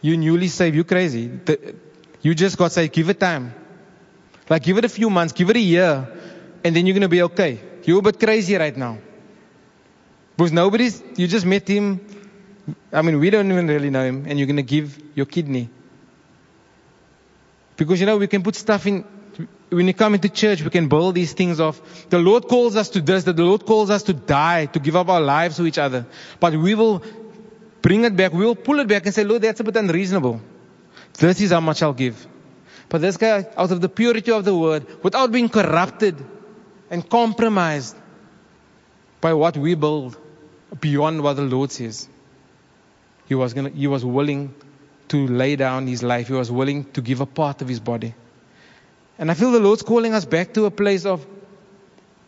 You 0.00 0.16
newly 0.16 0.48
saved, 0.48 0.76
you 0.76 0.84
crazy. 0.84 1.26
The, 1.26 1.74
you 2.22 2.34
just 2.34 2.56
got 2.56 2.72
saved, 2.72 2.92
give 2.92 3.08
it 3.08 3.18
time. 3.18 3.54
Like 4.48 4.62
give 4.62 4.78
it 4.78 4.84
a 4.84 4.88
few 4.88 5.10
months, 5.10 5.32
give 5.32 5.50
it 5.50 5.56
a 5.56 5.60
year, 5.60 6.08
and 6.64 6.76
then 6.76 6.86
you're 6.86 6.94
going 6.94 7.02
to 7.02 7.08
be 7.08 7.22
okay. 7.22 7.60
You're 7.84 7.98
a 7.98 8.02
bit 8.02 8.20
crazy 8.20 8.54
right 8.54 8.76
now. 8.76 8.98
Because 10.36 10.52
nobody's, 10.52 11.02
you 11.16 11.26
just 11.26 11.44
met 11.44 11.66
him. 11.66 12.00
I 12.92 13.02
mean, 13.02 13.18
we 13.18 13.30
don't 13.30 13.50
even 13.50 13.66
really 13.66 13.90
know 13.90 14.04
him, 14.04 14.26
and 14.28 14.38
you're 14.38 14.46
going 14.46 14.56
to 14.56 14.62
give 14.62 14.98
your 15.14 15.26
kidney. 15.26 15.70
Because 17.78 18.00
you 18.00 18.06
know, 18.06 18.18
we 18.18 18.26
can 18.26 18.42
put 18.42 18.56
stuff 18.56 18.86
in, 18.86 19.04
when 19.70 19.86
you 19.86 19.94
come 19.94 20.14
into 20.14 20.28
church, 20.28 20.62
we 20.62 20.68
can 20.68 20.88
build 20.88 21.14
these 21.14 21.32
things 21.32 21.60
off. 21.60 21.80
The 22.10 22.18
Lord 22.18 22.48
calls 22.48 22.74
us 22.74 22.90
to 22.90 23.00
this, 23.00 23.24
that 23.24 23.36
the 23.36 23.44
Lord 23.44 23.64
calls 23.64 23.88
us 23.88 24.02
to 24.02 24.12
die, 24.12 24.66
to 24.66 24.80
give 24.80 24.96
up 24.96 25.08
our 25.08 25.20
lives 25.20 25.56
to 25.56 25.64
each 25.64 25.78
other. 25.78 26.04
But 26.40 26.54
we 26.54 26.74
will 26.74 27.02
bring 27.80 28.04
it 28.04 28.16
back, 28.16 28.32
we 28.32 28.44
will 28.44 28.56
pull 28.56 28.80
it 28.80 28.88
back 28.88 29.06
and 29.06 29.14
say, 29.14 29.22
Lord, 29.22 29.42
that's 29.42 29.60
a 29.60 29.64
bit 29.64 29.76
unreasonable. 29.76 30.40
This 31.14 31.40
is 31.40 31.52
how 31.52 31.60
much 31.60 31.80
I'll 31.82 31.92
give. 31.92 32.26
But 32.88 33.00
this 33.00 33.16
guy, 33.16 33.46
out 33.56 33.70
of 33.70 33.80
the 33.80 33.88
purity 33.88 34.32
of 34.32 34.44
the 34.44 34.56
word, 34.56 34.84
without 35.04 35.30
being 35.30 35.48
corrupted 35.48 36.16
and 36.90 37.08
compromised 37.08 37.96
by 39.20 39.34
what 39.34 39.56
we 39.56 39.76
build 39.76 40.18
beyond 40.80 41.22
what 41.22 41.34
the 41.34 41.42
Lord 41.42 41.70
says, 41.70 42.08
he 43.26 43.36
was 43.36 43.54
gonna, 43.54 43.70
he 43.70 43.86
was 43.86 44.04
willing 44.04 44.52
to 45.08 45.26
lay 45.26 45.56
down 45.56 45.86
his 45.86 46.02
life. 46.02 46.28
He 46.28 46.34
was 46.34 46.50
willing 46.50 46.84
to 46.92 47.00
give 47.00 47.20
a 47.20 47.26
part 47.26 47.62
of 47.62 47.68
his 47.68 47.80
body. 47.80 48.14
And 49.18 49.30
I 49.30 49.34
feel 49.34 49.50
the 49.50 49.60
Lord's 49.60 49.82
calling 49.82 50.14
us 50.14 50.24
back 50.24 50.54
to 50.54 50.66
a 50.66 50.70
place 50.70 51.04
of 51.04 51.26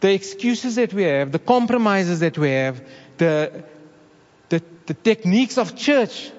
the 0.00 0.12
excuses 0.12 0.76
that 0.76 0.92
we 0.92 1.04
have, 1.04 1.30
the 1.30 1.38
compromises 1.38 2.20
that 2.20 2.36
we 2.36 2.50
have, 2.50 2.82
the, 3.18 3.64
the, 4.48 4.62
the 4.86 4.94
techniques 4.94 5.58
of 5.58 5.76
church 5.76 6.30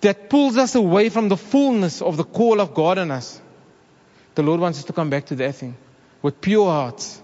that 0.00 0.30
pulls 0.30 0.56
us 0.56 0.74
away 0.74 1.08
from 1.08 1.28
the 1.28 1.36
fullness 1.36 2.00
of 2.00 2.16
the 2.16 2.24
call 2.24 2.60
of 2.60 2.72
God 2.72 2.98
on 2.98 3.10
us. 3.10 3.40
The 4.34 4.42
Lord 4.42 4.60
wants 4.60 4.78
us 4.78 4.84
to 4.84 4.92
come 4.92 5.10
back 5.10 5.26
to 5.26 5.34
that 5.36 5.56
thing 5.56 5.76
with 6.22 6.40
pure 6.40 6.66
hearts 6.66 7.20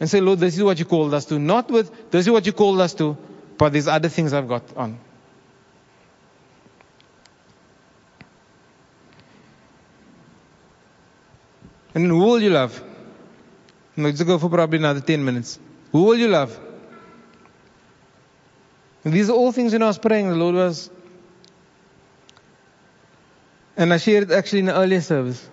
and 0.00 0.08
say, 0.08 0.20
Lord, 0.20 0.38
this 0.38 0.56
is 0.56 0.62
what 0.62 0.78
you 0.78 0.84
called 0.84 1.14
us 1.14 1.26
to. 1.26 1.38
Not 1.38 1.70
with, 1.70 2.10
this 2.10 2.26
is 2.26 2.30
what 2.30 2.46
you 2.46 2.52
called 2.52 2.80
us 2.80 2.94
to, 2.94 3.16
but 3.58 3.72
these 3.72 3.86
other 3.86 4.08
things 4.08 4.32
I've 4.32 4.48
got 4.48 4.62
on. 4.76 4.98
And 11.94 12.06
who 12.06 12.18
will 12.18 12.40
you 12.40 12.50
love? 12.50 12.82
Let's 13.96 14.22
go 14.22 14.38
for 14.38 14.48
probably 14.48 14.78
another 14.78 15.00
10 15.00 15.24
minutes. 15.24 15.58
Who 15.92 16.04
will 16.04 16.16
you 16.16 16.28
love? 16.28 16.58
And 19.04 19.12
these 19.12 19.30
are 19.30 19.32
all 19.32 19.52
things 19.52 19.72
when 19.72 19.82
I 19.82 19.86
was 19.86 19.98
praying, 19.98 20.28
the 20.28 20.36
Lord 20.36 20.54
was. 20.54 20.90
And 23.76 23.92
I 23.92 23.96
shared 23.96 24.30
it 24.30 24.34
actually 24.34 24.60
in 24.60 24.66
the 24.66 24.76
earlier 24.76 25.00
service. 25.00 25.48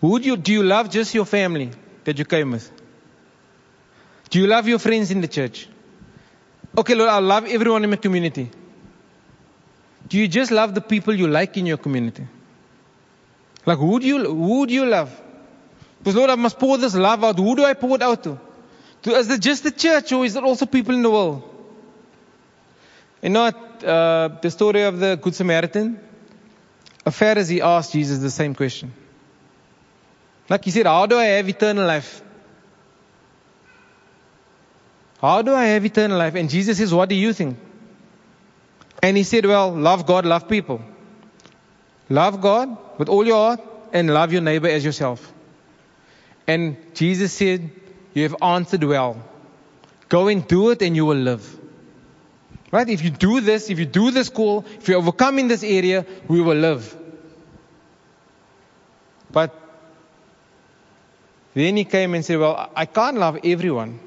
Who 0.00 0.18
do 0.18 0.26
you, 0.26 0.36
do 0.36 0.52
you 0.52 0.62
love 0.62 0.90
just 0.90 1.14
your 1.14 1.24
family 1.24 1.70
that 2.04 2.18
you 2.18 2.24
came 2.24 2.52
with? 2.52 2.70
Do 4.30 4.38
you 4.38 4.46
love 4.46 4.68
your 4.68 4.78
friends 4.78 5.10
in 5.10 5.20
the 5.20 5.28
church? 5.28 5.68
Okay, 6.76 6.94
Lord, 6.94 7.10
I 7.10 7.18
love 7.18 7.46
everyone 7.46 7.84
in 7.84 7.90
my 7.90 7.96
community. 7.96 8.50
Do 10.08 10.18
you 10.18 10.28
just 10.28 10.50
love 10.50 10.74
the 10.74 10.80
people 10.80 11.14
you 11.14 11.26
like 11.26 11.56
in 11.56 11.66
your 11.66 11.78
community? 11.78 12.26
Like, 13.66 13.78
who 13.78 14.00
do 14.00 14.06
you, 14.06 14.24
who 14.24 14.66
do 14.66 14.74
you 14.74 14.86
love? 14.86 15.20
Because 15.98 16.16
Lord, 16.16 16.30
I 16.30 16.34
must 16.34 16.58
pour 16.58 16.78
this 16.78 16.94
love 16.94 17.22
out. 17.24 17.38
Who 17.38 17.56
do 17.56 17.64
I 17.64 17.74
pour 17.74 17.96
it 17.96 18.02
out 18.02 18.22
to? 18.24 18.38
to 19.02 19.10
is 19.12 19.30
it 19.30 19.40
just 19.40 19.64
the 19.64 19.70
church 19.70 20.12
or 20.12 20.24
is 20.24 20.36
it 20.36 20.42
also 20.42 20.66
people 20.66 20.94
in 20.94 21.02
the 21.02 21.10
world? 21.10 21.42
You 23.22 23.28
know 23.28 23.44
uh, 23.44 24.28
the 24.40 24.50
story 24.50 24.82
of 24.82 24.98
the 24.98 25.16
Good 25.16 25.34
Samaritan? 25.34 26.00
A 27.04 27.10
Pharisee 27.10 27.60
asked 27.60 27.92
Jesus 27.92 28.18
the 28.18 28.30
same 28.30 28.54
question. 28.54 28.92
Like 30.48 30.64
he 30.64 30.70
said, 30.70 30.86
how 30.86 31.06
do 31.06 31.18
I 31.18 31.24
have 31.24 31.48
eternal 31.48 31.86
life? 31.86 32.22
How 35.20 35.42
do 35.42 35.54
I 35.54 35.64
have 35.66 35.84
eternal 35.84 36.16
life? 36.16 36.34
And 36.34 36.48
Jesus 36.48 36.78
says, 36.78 36.94
what 36.94 37.10
do 37.10 37.14
you 37.14 37.34
think? 37.34 37.58
And 39.02 39.16
he 39.16 39.22
said, 39.22 39.44
well, 39.44 39.70
love 39.70 40.06
God, 40.06 40.24
love 40.24 40.48
people. 40.48 40.82
Love 42.08 42.40
God 42.40 42.76
with 43.00 43.08
all 43.08 43.26
your 43.26 43.36
heart 43.36 43.60
and 43.94 44.12
love 44.12 44.30
your 44.30 44.42
neighbor 44.42 44.68
as 44.68 44.84
yourself. 44.84 45.32
And 46.46 46.76
Jesus 46.92 47.32
said, 47.32 47.70
You 48.12 48.24
have 48.24 48.36
answered 48.42 48.84
well. 48.84 49.16
Go 50.10 50.28
and 50.28 50.46
do 50.46 50.68
it 50.68 50.82
and 50.82 50.94
you 50.94 51.06
will 51.06 51.16
live. 51.16 51.58
Right? 52.70 52.86
If 52.86 53.02
you 53.02 53.08
do 53.08 53.40
this, 53.40 53.70
if 53.70 53.78
you 53.78 53.86
do 53.86 54.10
this 54.10 54.28
call, 54.28 54.66
if 54.78 54.86
you 54.86 54.96
overcome 54.96 55.38
in 55.38 55.48
this 55.48 55.64
area, 55.64 56.04
we 56.28 56.42
will 56.42 56.58
live. 56.58 56.94
But 59.32 59.58
then 61.54 61.78
he 61.78 61.84
came 61.84 62.14
and 62.14 62.22
said, 62.22 62.38
Well, 62.38 62.70
I 62.76 62.84
can't 62.84 63.16
love 63.16 63.38
everyone. 63.44 63.98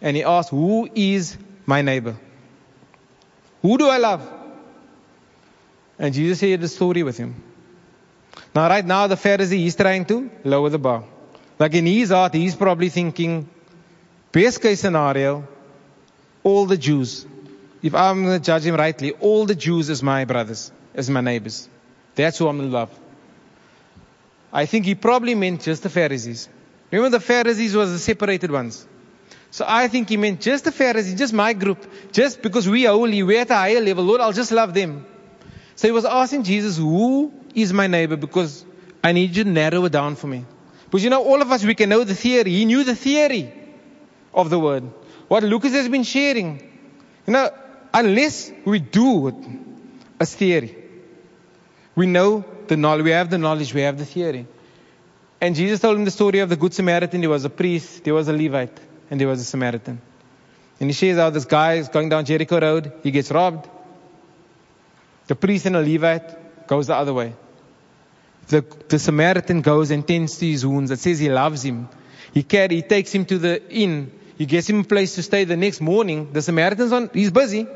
And 0.00 0.16
he 0.16 0.22
asked, 0.22 0.50
Who 0.50 0.88
is 0.94 1.36
my 1.66 1.82
neighbor? 1.82 2.14
Who 3.62 3.76
do 3.76 3.88
I 3.88 3.98
love? 3.98 4.22
And 5.98 6.14
Jesus 6.14 6.38
shared 6.38 6.60
the 6.60 6.68
story 6.68 7.02
with 7.02 7.18
him. 7.18 7.51
Now, 8.54 8.68
right 8.68 8.84
now, 8.84 9.06
the 9.06 9.14
Pharisee, 9.14 9.58
he's 9.58 9.76
trying 9.76 10.04
to 10.06 10.30
lower 10.44 10.68
the 10.68 10.78
bar. 10.78 11.04
Like 11.58 11.74
in 11.74 11.86
his 11.86 12.10
heart, 12.10 12.34
he's 12.34 12.54
probably 12.54 12.88
thinking, 12.88 13.48
best 14.30 14.60
case 14.60 14.80
scenario, 14.80 15.46
all 16.42 16.66
the 16.66 16.76
Jews, 16.76 17.26
if 17.82 17.94
I'm 17.94 18.24
going 18.24 18.40
to 18.40 18.44
judge 18.44 18.64
him 18.64 18.76
rightly, 18.76 19.12
all 19.12 19.46
the 19.46 19.54
Jews 19.54 19.90
as 19.90 20.02
my 20.02 20.24
brothers, 20.24 20.72
as 20.94 21.10
my 21.10 21.20
neighbors. 21.20 21.68
That's 22.14 22.38
who 22.38 22.48
I'm 22.48 22.58
to 22.58 22.64
love. 22.64 22.90
I 24.52 24.66
think 24.66 24.84
he 24.84 24.94
probably 24.94 25.34
meant 25.34 25.62
just 25.62 25.82
the 25.82 25.88
Pharisees. 25.88 26.48
Remember, 26.90 27.18
the 27.18 27.24
Pharisees 27.24 27.74
was 27.74 27.90
the 27.90 27.98
separated 27.98 28.50
ones. 28.50 28.86
So 29.50 29.64
I 29.66 29.88
think 29.88 30.10
he 30.10 30.16
meant 30.16 30.40
just 30.40 30.64
the 30.64 30.72
Pharisees, 30.72 31.18
just 31.18 31.32
my 31.32 31.52
group, 31.52 31.84
just 32.12 32.42
because 32.42 32.68
we 32.68 32.86
are 32.86 32.94
holy, 32.94 33.22
we're 33.22 33.40
at 33.40 33.50
a 33.50 33.54
higher 33.54 33.80
level. 33.80 34.04
Lord, 34.04 34.20
I'll 34.20 34.32
just 34.32 34.52
love 34.52 34.74
them. 34.74 35.06
So 35.74 35.88
he 35.88 35.92
was 35.92 36.04
asking 36.04 36.44
Jesus, 36.44 36.76
who 36.76 37.32
is 37.54 37.72
my 37.72 37.86
neighbor? 37.86 38.16
Because 38.16 38.64
I 39.02 39.12
need 39.12 39.36
you 39.36 39.44
to 39.44 39.50
narrow 39.50 39.84
it 39.84 39.92
down 39.92 40.16
for 40.16 40.26
me. 40.26 40.44
Because 40.84 41.04
you 41.04 41.10
know, 41.10 41.24
all 41.24 41.40
of 41.40 41.50
us, 41.50 41.64
we 41.64 41.74
can 41.74 41.88
know 41.88 42.04
the 42.04 42.14
theory. 42.14 42.50
He 42.50 42.64
knew 42.64 42.84
the 42.84 42.94
theory 42.94 43.52
of 44.34 44.50
the 44.50 44.58
word. 44.58 44.84
What 45.28 45.42
Lucas 45.42 45.72
has 45.72 45.88
been 45.88 46.02
sharing. 46.02 46.58
You 47.26 47.32
know, 47.32 47.50
unless 47.94 48.50
we 48.64 48.78
do 48.78 49.28
it 49.28 49.34
as 50.20 50.34
theory, 50.34 50.76
we 51.94 52.06
know 52.06 52.44
the 52.68 52.76
knowledge, 52.76 53.04
we 53.04 53.10
have 53.10 53.30
the 53.30 53.38
knowledge, 53.38 53.72
we 53.74 53.82
have 53.82 53.98
the 53.98 54.04
theory. 54.04 54.46
And 55.40 55.54
Jesus 55.54 55.80
told 55.80 55.96
him 55.96 56.04
the 56.04 56.10
story 56.10 56.38
of 56.38 56.48
the 56.48 56.56
Good 56.56 56.74
Samaritan. 56.74 57.20
There 57.20 57.30
was 57.30 57.44
a 57.44 57.50
priest, 57.50 58.04
there 58.04 58.14
was 58.14 58.28
a 58.28 58.32
Levite, 58.32 58.78
and 59.10 59.20
there 59.20 59.28
was 59.28 59.40
a 59.40 59.44
Samaritan. 59.44 60.00
And 60.80 60.88
he 60.88 60.94
shares 60.94 61.18
how 61.18 61.30
this 61.30 61.44
guy 61.44 61.74
is 61.74 61.88
going 61.88 62.08
down 62.08 62.24
Jericho 62.24 62.60
Road, 62.60 62.92
he 63.02 63.10
gets 63.10 63.30
robbed, 63.30 63.68
the 65.26 65.36
priest 65.36 65.66
and 65.66 65.74
the 65.76 65.80
Levite 65.80 66.66
goes 66.66 66.88
the 66.88 66.94
other 66.94 67.14
way. 67.14 67.34
The, 68.48 68.64
the 68.88 68.98
Samaritan 68.98 69.62
goes 69.62 69.90
and 69.90 70.06
tends 70.06 70.38
to 70.38 70.46
his 70.46 70.66
wounds. 70.66 70.90
It 70.90 70.98
says 70.98 71.18
he 71.18 71.30
loves 71.30 71.62
him. 71.62 71.88
He 72.34 72.42
carry, 72.42 72.76
he 72.76 72.82
takes 72.82 73.12
him 73.12 73.24
to 73.26 73.38
the 73.38 73.62
inn. 73.70 74.10
He 74.38 74.46
gets 74.46 74.68
him 74.68 74.80
a 74.80 74.84
place 74.84 75.14
to 75.14 75.22
stay 75.22 75.44
the 75.44 75.56
next 75.56 75.80
morning. 75.80 76.32
The 76.32 76.42
Samaritan's 76.42 76.92
on, 76.92 77.10
he's 77.12 77.30
busy. 77.30 77.66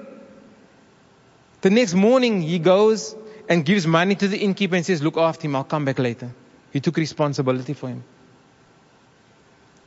The 1.60 1.70
next 1.70 1.94
morning 1.94 2.42
he 2.42 2.58
goes 2.58 3.14
and 3.48 3.64
gives 3.64 3.86
money 3.86 4.14
to 4.16 4.28
the 4.28 4.38
innkeeper 4.38 4.76
and 4.76 4.84
says, 4.84 5.02
look 5.02 5.16
after 5.16 5.46
him, 5.46 5.56
I'll 5.56 5.64
come 5.64 5.84
back 5.84 5.98
later. 5.98 6.30
He 6.72 6.80
took 6.80 6.96
responsibility 6.96 7.74
for 7.74 7.88
him. 7.88 8.04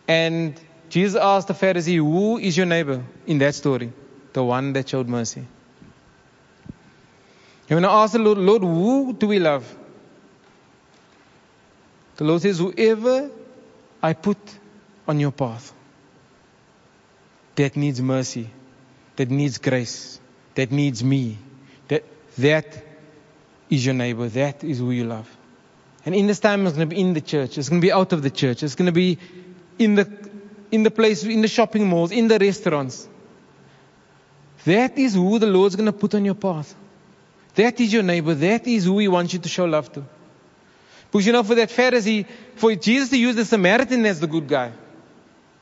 And 0.08 0.60
Jesus 0.90 1.22
asked 1.22 1.48
the 1.50 1.54
Pharisee, 1.54 1.98
who 1.98 2.38
is 2.38 2.58
your 2.58 2.66
neighbor 2.66 3.04
in 3.28 3.38
that 3.40 3.54
story? 3.54 3.92
The 4.34 4.44
one 4.44 4.74
that 4.74 4.90
showed 4.90 5.08
mercy. 5.08 5.46
And 7.70 7.78
when 7.78 7.86
I 7.86 8.04
ask 8.04 8.14
the 8.14 8.20
Lord, 8.20 8.40
Lord, 8.40 8.64
who 8.64 9.14
do 9.14 9.28
we 9.28 9.40
love? 9.40 9.76
The 12.20 12.26
Lord 12.26 12.42
says, 12.42 12.58
whoever 12.60 13.32
I 14.04 14.12
put 14.12 14.38
on 15.08 15.22
your 15.22 15.32
path 15.32 15.74
that 17.56 17.78
needs 17.78 18.02
mercy, 18.02 18.50
that 19.16 19.30
needs 19.32 19.58
grace, 19.58 20.20
that 20.56 20.70
needs 20.70 21.02
me, 21.02 21.38
that, 21.88 22.04
that 22.38 22.86
is 23.70 23.86
your 23.86 23.96
neighbor, 23.96 24.28
that 24.28 24.66
is 24.66 24.80
who 24.80 24.92
you 24.92 25.06
love. 25.06 25.34
And 26.06 26.14
in 26.14 26.28
this 26.28 26.42
time, 26.42 26.68
it's 26.68 26.76
going 26.76 26.90
to 26.90 26.94
be 26.94 27.00
in 27.00 27.14
the 27.14 27.22
church, 27.22 27.58
it's 27.58 27.70
going 27.70 27.80
to 27.80 27.88
be 27.88 27.94
out 27.94 28.12
of 28.12 28.22
the 28.22 28.30
church, 28.30 28.64
it's 28.64 28.76
going 28.76 28.88
to 28.88 28.92
be 28.92 29.18
in 29.78 29.96
the, 29.96 30.30
in 30.72 30.84
the 30.84 30.92
place, 30.92 31.24
in 31.24 31.40
the 31.40 31.48
shopping 31.48 31.88
malls, 31.88 32.12
in 32.12 32.28
the 32.28 32.38
restaurants. 32.38 33.08
That 34.66 34.98
is 34.98 35.14
who 35.14 35.40
the 35.40 35.48
Lord's 35.48 35.78
going 35.78 35.86
to 35.86 35.98
put 35.98 36.16
on 36.16 36.26
your 36.26 36.36
path. 36.36 36.76
That 37.56 37.80
is 37.80 37.94
your 37.94 38.04
neighbor. 38.04 38.34
That 38.34 38.68
is 38.68 38.84
who 38.84 39.00
He 39.00 39.08
wants 39.08 39.32
you 39.32 39.40
to 39.40 39.48
show 39.48 39.64
love 39.64 39.90
to. 39.94 40.04
Because 41.12 41.26
you 41.26 41.34
know, 41.34 41.44
for 41.44 41.56
that 41.56 41.70
Pharisee, 41.70 42.26
for 42.56 42.76
Jesus 42.76 43.10
to 43.10 43.18
use 43.18 43.36
the 43.36 43.46
Samaritan 43.46 44.06
as 44.06 44.20
the 44.20 44.28
good 44.28 44.48
guy, 44.48 44.72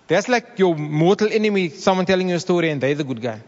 that's 0.08 0.28
like 0.28 0.58
your 0.60 0.76
mortal 0.76 1.30
enemy, 1.32 1.70
someone 1.70 2.06
telling 2.06 2.30
you 2.30 2.36
a 2.36 2.40
story 2.40 2.70
and 2.70 2.82
they're 2.82 2.96
the 2.96 3.04
good 3.04 3.22
guy. 3.22 3.42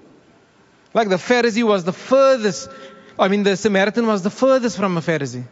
Like 0.94 1.10
the 1.10 1.16
Pharisee 1.16 1.64
was 1.64 1.84
the 1.84 1.94
furthest, 1.94 2.70
I 3.18 3.28
mean, 3.28 3.44
the 3.44 3.56
Samaritan 3.56 4.08
was 4.08 4.24
the 4.24 4.30
furthest 4.30 4.78
from 4.78 4.98
a 4.98 5.02
Pharisee. 5.02 5.44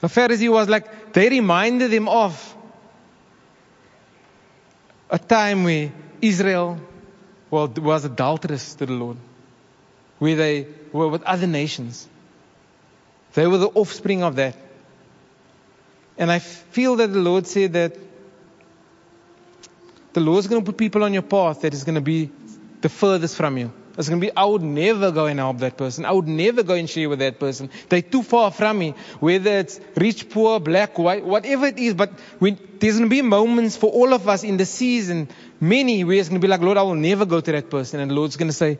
The 0.00 0.08
Pharisee 0.08 0.50
was 0.50 0.68
like, 0.68 1.12
they 1.12 1.28
reminded 1.28 1.92
him 1.92 2.08
of 2.08 2.56
a 5.08 5.18
time 5.18 5.64
where 5.64 5.92
Israel 6.22 6.80
was 7.50 8.04
adulterous 8.04 8.74
to 8.76 8.86
the 8.86 8.92
Lord, 8.92 9.16
where 10.18 10.36
they 10.36 10.66
were 10.92 11.08
with 11.08 11.22
other 11.24 11.46
nations. 11.46 12.08
They 13.34 13.46
were 13.46 13.58
the 13.58 13.68
offspring 13.68 14.22
of 14.22 14.36
that. 14.36 14.56
And 16.18 16.30
I 16.30 16.38
feel 16.38 16.96
that 16.96 17.12
the 17.12 17.18
Lord 17.18 17.46
said 17.46 17.72
that 17.74 17.96
the 20.12 20.20
Lord's 20.20 20.46
going 20.46 20.62
to 20.62 20.66
put 20.66 20.76
people 20.76 21.04
on 21.04 21.12
your 21.12 21.22
path 21.22 21.62
that 21.62 21.72
is 21.72 21.84
going 21.84 21.94
to 21.94 22.00
be 22.00 22.30
the 22.80 22.88
furthest 22.88 23.36
from 23.36 23.56
you. 23.58 23.72
It's 23.98 24.08
going 24.08 24.20
to 24.20 24.26
be, 24.26 24.34
I 24.34 24.44
would 24.44 24.62
never 24.62 25.10
go 25.10 25.26
and 25.26 25.38
help 25.38 25.58
that 25.58 25.76
person. 25.76 26.04
I 26.04 26.12
would 26.12 26.26
never 26.26 26.62
go 26.62 26.74
and 26.74 26.88
share 26.88 27.08
with 27.08 27.18
that 27.18 27.38
person. 27.38 27.70
They're 27.88 28.00
too 28.00 28.22
far 28.22 28.50
from 28.50 28.78
me. 28.78 28.94
Whether 29.18 29.58
it's 29.58 29.78
rich, 29.96 30.30
poor, 30.30 30.58
black, 30.58 30.98
white, 30.98 31.24
whatever 31.24 31.66
it 31.66 31.78
is. 31.78 31.94
But 31.94 32.10
when, 32.38 32.58
there's 32.78 32.96
going 32.96 33.10
to 33.10 33.14
be 33.14 33.20
moments 33.20 33.76
for 33.76 33.90
all 33.90 34.14
of 34.14 34.28
us 34.28 34.42
in 34.42 34.56
the 34.56 34.64
season, 34.64 35.28
many, 35.60 36.04
where 36.04 36.16
it's 36.16 36.28
going 36.28 36.40
to 36.40 36.44
be 36.44 36.48
like, 36.48 36.62
Lord, 36.62 36.78
I 36.78 36.82
will 36.82 36.94
never 36.94 37.26
go 37.26 37.40
to 37.40 37.52
that 37.52 37.68
person. 37.68 38.00
And 38.00 38.10
the 38.10 38.14
Lord's 38.14 38.36
going 38.36 38.48
to 38.48 38.56
say, 38.56 38.78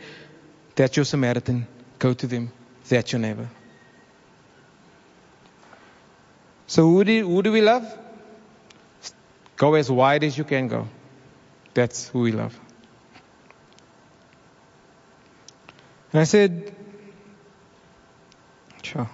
That's 0.74 0.96
your 0.96 1.04
Samaritan. 1.04 1.66
Go 1.98 2.14
to 2.14 2.26
them. 2.26 2.52
That's 2.88 3.12
your 3.12 3.20
neighbor. 3.20 3.48
So 6.70 6.88
who 6.88 7.02
do, 7.02 7.28
who 7.28 7.42
do 7.42 7.50
we 7.50 7.62
love? 7.62 7.84
Go 9.56 9.74
as 9.74 9.90
wide 9.90 10.22
as 10.22 10.38
you 10.38 10.44
can 10.44 10.68
go. 10.68 10.86
That's 11.74 12.08
who 12.10 12.20
we 12.20 12.30
love. 12.30 12.56
And 16.12 16.20
I 16.20 16.24
said, 16.24 16.72
sure. 18.82 19.10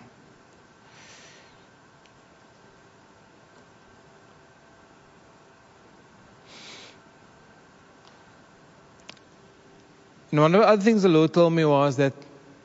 And 10.31 10.41
one 10.41 10.55
of 10.55 10.61
the 10.61 10.69
other 10.69 10.83
things 10.83 11.05
the 11.05 11.09
Lord 11.09 11.33
told 11.33 11.55
me 11.55 11.65
was 11.65 11.97
that 11.97 12.13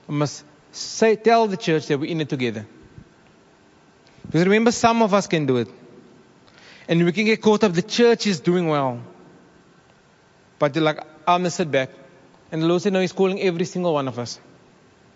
I 0.10 0.12
must 0.12 0.44
say, 0.74 1.16
tell 1.16 1.48
the 1.48 1.56
church 1.56 1.88
that 1.88 1.98
we're 1.98 2.12
in 2.12 2.20
it 2.20 2.28
together. 2.28 2.66
Because 4.26 4.44
remember, 4.46 4.72
some 4.72 5.02
of 5.02 5.14
us 5.14 5.28
can 5.28 5.46
do 5.46 5.58
it. 5.58 5.68
And 6.88 7.04
we 7.06 7.12
can 7.12 7.26
get 7.26 7.42
caught 7.42 7.64
up, 7.64 7.74
the 7.74 7.82
church 7.82 8.28
is 8.28 8.40
doing 8.40 8.68
well. 8.68 9.02
But 10.60 10.76
like, 10.76 11.00
I'm 11.28 11.42
going 11.42 11.44
to 11.46 11.52
sit 11.52 11.72
back. 11.72 11.90
And 12.52 12.62
the 12.62 12.68
Lord 12.68 12.82
said, 12.82 12.94
No, 12.94 13.00
He's 13.00 13.14
calling 13.14 13.42
every 13.42 13.66
single 13.66 13.94
one 13.94 14.08
of 14.08 14.20
us. 14.20 14.40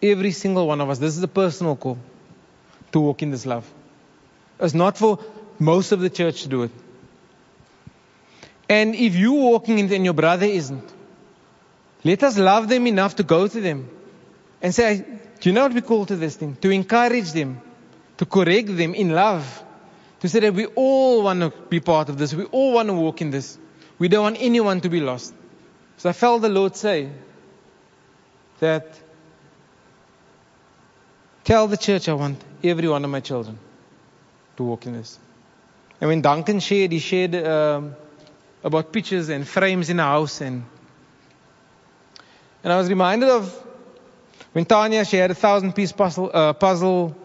Every 0.02 0.32
single 0.32 0.68
one 0.68 0.82
of 0.82 0.90
us. 0.90 1.00
This 1.00 1.18
is 1.18 1.24
a 1.24 1.28
personal 1.28 1.76
call 1.76 1.98
to 2.92 3.00
walk 3.00 3.22
in 3.24 3.32
this 3.32 3.46
love. 3.46 3.70
It's 4.60 4.74
not 4.74 4.98
for 4.98 5.20
most 5.60 5.92
of 5.92 6.00
the 6.00 6.10
church 6.10 6.44
to 6.44 6.50
do 6.50 6.64
it. 6.64 6.72
And 8.70 8.96
if 8.96 9.16
you're 9.16 9.34
walking 9.34 9.80
in 9.80 9.86
it 9.86 9.92
and 9.92 10.06
your 10.06 10.14
brother 10.14 10.46
isn't, 10.46 10.94
let 12.04 12.24
us 12.24 12.38
love 12.38 12.68
them 12.70 12.88
enough 12.88 13.18
to 13.18 13.24
go 13.24 13.48
to 13.48 13.62
them 13.62 13.90
and 14.62 14.74
say, 14.74 15.06
Do 15.40 15.50
you 15.50 15.54
know 15.54 15.64
what 15.64 15.74
we 15.74 15.82
call 15.82 16.06
to 16.06 16.16
this 16.16 16.36
thing? 16.36 16.56
To 16.62 16.70
encourage 16.70 17.32
them, 17.32 17.62
to 18.18 18.26
correct 18.26 18.76
them 18.76 18.94
in 18.96 19.10
love. 19.12 19.64
To 20.22 20.30
say 20.30 20.40
that 20.40 20.54
we 20.54 20.66
all 20.66 21.24
want 21.24 21.42
to 21.42 21.50
be 21.70 21.80
part 21.80 22.10
of 22.10 22.18
this. 22.18 22.34
We 22.34 22.46
all 22.46 22.74
want 22.74 22.88
to 22.90 22.94
walk 22.94 23.22
in 23.22 23.32
this. 23.32 23.58
We 24.00 24.08
don't 24.08 24.24
want 24.24 24.38
anyone 24.40 24.82
to 24.82 24.90
be 24.90 25.02
lost. 25.02 25.34
So 25.98 26.10
I 26.10 26.14
felt 26.14 26.42
the 26.42 26.50
Lord 26.50 26.76
say 26.76 27.10
that 28.60 28.88
tell 31.44 31.68
the 31.68 31.78
church 31.78 32.10
I 32.10 32.14
want 32.14 32.44
every 32.64 32.88
one 32.88 33.04
of 33.04 33.12
my 33.12 33.20
children 33.20 33.60
to 34.58 34.64
walk 34.64 34.86
in 34.86 34.94
this. 34.94 35.20
And 36.02 36.10
when 36.10 36.22
Duncan 36.22 36.60
shared, 36.60 36.92
he 36.92 37.00
shared 37.00 37.36
um, 37.36 37.96
about 38.64 38.92
pictures 38.92 39.30
and 39.30 39.48
frames 39.48 39.90
in 39.90 40.00
a 40.00 40.04
house. 40.04 40.42
And, 40.42 40.66
and 42.64 42.74
I 42.74 42.78
was 42.78 42.90
reminded 42.90 43.30
of 43.30 43.54
when 44.54 44.66
Tanya, 44.66 45.06
she 45.06 45.18
had 45.18 45.32
a 45.32 45.36
thousand 45.36 45.74
piece 45.74 45.92
puzzle, 45.92 46.32
uh, 46.34 46.54
puzzle 46.54 47.16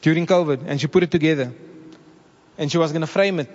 during 0.00 0.26
COVID 0.26 0.64
and 0.66 0.80
she 0.80 0.86
put 0.86 1.02
it 1.02 1.10
together. 1.10 1.52
And 2.56 2.70
she 2.70 2.78
was 2.78 2.92
going 2.92 3.02
to 3.02 3.06
frame 3.06 3.40
it. 3.40 3.50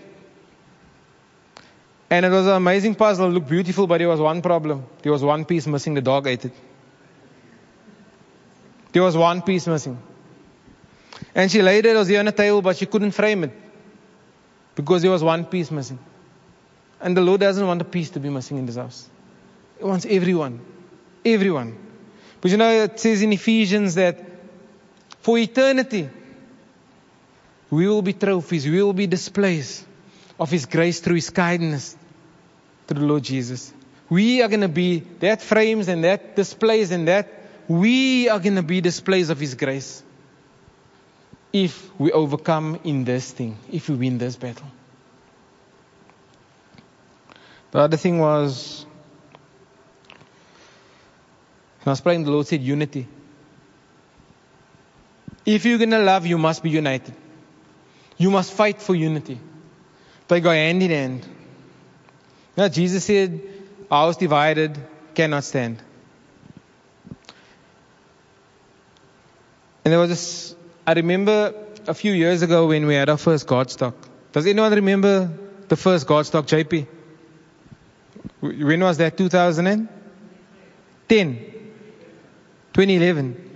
And 2.10 2.26
it 2.26 2.30
was 2.30 2.46
an 2.46 2.54
amazing 2.54 2.96
puzzle. 2.96 3.28
It 3.28 3.32
looked 3.32 3.50
beautiful, 3.50 3.88
but 3.88 3.98
there 3.98 4.08
was 4.08 4.20
one 4.20 4.42
problem. 4.42 4.86
There 5.02 5.12
was 5.12 5.24
one 5.24 5.46
piece 5.46 5.66
missing. 5.68 5.96
The 5.96 6.02
dog 6.02 6.28
ate 6.28 6.46
it. 6.46 6.54
There 8.92 9.02
was 9.02 9.18
one 9.18 9.42
piece 9.42 9.68
missing. 9.68 9.98
And 11.34 11.52
she 11.52 11.62
laid 11.62 11.86
it, 11.86 11.96
it 11.96 11.98
was 11.98 12.12
on 12.12 12.26
the 12.26 12.32
table, 12.32 12.62
but 12.62 12.78
she 12.78 12.86
couldn't 12.86 13.12
frame 13.12 13.44
it. 13.44 13.52
Because 14.76 15.02
there 15.02 15.12
was 15.12 15.24
one 15.24 15.46
piece 15.46 15.72
missing. 15.72 16.00
And 17.02 17.18
the 17.18 17.22
Lord 17.22 17.42
doesn't 17.42 17.66
want 17.66 17.82
a 17.82 17.86
piece 17.86 18.12
to 18.12 18.20
be 18.20 18.30
missing 18.30 18.58
in 18.58 18.66
this 18.66 18.76
house. 18.76 19.10
He 19.78 19.84
wants 19.84 20.06
everyone. 20.06 20.62
Everyone. 21.26 21.78
But 22.40 22.52
you 22.52 22.58
know, 22.58 22.70
it 22.70 23.00
says 23.00 23.22
in 23.22 23.34
Ephesians 23.34 23.96
that 23.96 24.20
for 25.22 25.38
eternity, 25.38 26.10
we 27.74 27.88
will 27.88 28.04
be 28.04 28.14
trophies, 28.14 28.68
we 28.68 28.84
will 28.84 28.94
be 28.94 29.08
displays 29.08 29.84
of 30.40 30.52
His 30.52 30.68
grace 30.68 31.00
through 31.00 31.16
His 31.16 31.32
kindness 31.32 31.98
to 32.88 32.94
the 32.94 33.02
Lord 33.02 33.24
Jesus. 33.24 33.74
We 34.10 34.44
are 34.44 34.48
going 34.48 34.62
to 34.62 34.68
be 34.68 35.00
that 35.22 35.42
frames 35.42 35.88
and 35.88 36.04
that 36.04 36.36
displays 36.36 36.92
and 36.92 37.08
that 37.08 37.28
we 37.68 38.30
are 38.30 38.40
going 38.40 38.56
to 38.58 38.64
be 38.64 38.80
displays 38.80 39.32
of 39.32 39.40
His 39.40 39.56
grace 39.56 40.04
if 41.52 41.90
we 42.00 42.12
overcome 42.12 42.80
in 42.84 43.06
this 43.06 43.32
thing, 43.32 43.58
if 43.72 43.90
we 43.90 43.96
win 43.96 44.20
this 44.20 44.36
battle. 44.36 44.68
The 47.72 47.80
other 47.80 47.98
thing 47.98 48.20
was, 48.20 48.86
when 51.82 51.88
I 51.88 51.90
was 51.90 52.02
praying, 52.02 52.24
the 52.24 52.32
Lord 52.32 52.46
said 52.46 52.62
unity. 52.62 53.08
If 55.44 55.66
you're 55.66 55.80
going 55.80 55.90
to 55.90 56.04
love, 56.04 56.28
you 56.28 56.38
must 56.38 56.62
be 56.62 56.70
united. 56.70 57.16
You 58.17 58.32
must 58.32 58.54
fight 58.54 58.82
for 58.82 58.95
unity. 58.95 59.39
They 60.28 60.39
go 60.39 60.52
hand 60.52 60.82
in 60.84 60.91
hand. 60.91 61.26
Now, 62.56 62.67
Jesus 62.67 63.04
said, 63.06 63.41
house 63.89 64.17
divided 64.17 64.78
cannot 65.15 65.43
stand. 65.43 65.82
And 69.84 69.91
there 69.91 69.99
was 69.99 70.10
this, 70.10 70.56
I 70.88 70.93
remember 70.93 71.54
a 71.88 71.93
few 71.93 72.13
years 72.13 72.41
ago 72.41 72.67
when 72.67 72.86
we 72.86 72.95
had 72.95 73.10
our 73.10 73.17
first 73.17 73.45
Godstock. 73.47 73.95
Does 74.32 74.47
anyone 74.47 74.71
remember 74.71 75.30
the 75.67 75.76
first 75.76 76.08
Godstock, 76.08 76.43
JP? 76.43 76.88
When 78.39 78.80
was 78.82 78.97
that? 78.97 79.17
2010? 79.17 79.89
2011. 82.73 83.49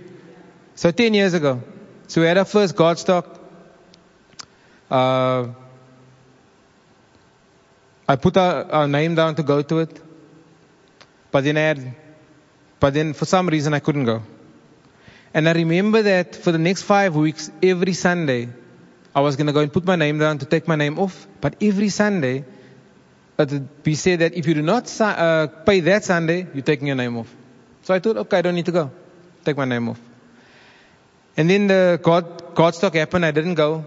So 0.74 0.90
10 0.90 1.14
years 1.14 1.34
ago. 1.34 1.62
So 2.06 2.20
we 2.20 2.26
had 2.26 2.38
our 2.38 2.44
first 2.44 2.76
Godstock. 2.76 3.37
Uh, 4.90 5.48
I 8.08 8.16
put 8.16 8.36
our, 8.36 8.70
our 8.72 8.88
name 8.88 9.14
down 9.14 9.34
to 9.34 9.42
go 9.42 9.60
to 9.62 9.80
it, 9.80 10.00
but 11.30 11.44
then 11.44 11.56
I 11.58 11.60
had, 11.60 11.94
but 12.80 12.94
then 12.94 13.12
for 13.12 13.26
some 13.26 13.48
reason 13.48 13.74
I 13.74 13.80
couldn't 13.80 14.06
go. 14.06 14.22
And 15.34 15.48
I 15.48 15.52
remember 15.52 16.02
that 16.02 16.34
for 16.34 16.52
the 16.52 16.58
next 16.58 16.82
five 16.82 17.14
weeks, 17.14 17.50
every 17.62 17.92
Sunday, 17.92 18.48
I 19.14 19.20
was 19.20 19.36
going 19.36 19.46
to 19.48 19.52
go 19.52 19.60
and 19.60 19.72
put 19.72 19.84
my 19.84 19.96
name 19.96 20.18
down 20.18 20.38
to 20.38 20.46
take 20.46 20.66
my 20.66 20.76
name 20.76 20.98
off. 20.98 21.26
But 21.40 21.56
every 21.62 21.90
Sunday, 21.90 22.44
we 23.84 23.94
said 23.94 24.20
that 24.20 24.34
if 24.34 24.46
you 24.46 24.54
do 24.54 24.62
not 24.62 25.00
uh, 25.00 25.48
pay 25.48 25.80
that 25.80 26.04
Sunday, 26.04 26.46
you're 26.54 26.62
taking 26.62 26.86
your 26.86 26.96
name 26.96 27.16
off. 27.18 27.34
So 27.82 27.94
I 27.94 27.98
thought, 27.98 28.16
okay, 28.16 28.38
I 28.38 28.42
don't 28.42 28.54
need 28.54 28.66
to 28.66 28.72
go. 28.72 28.90
Take 29.44 29.56
my 29.56 29.64
name 29.64 29.90
off. 29.90 30.00
And 31.36 31.48
then 31.48 31.66
the 31.68 32.00
God, 32.02 32.54
Godstock 32.54 32.94
happened. 32.94 33.24
I 33.24 33.30
didn't 33.30 33.54
go. 33.54 33.84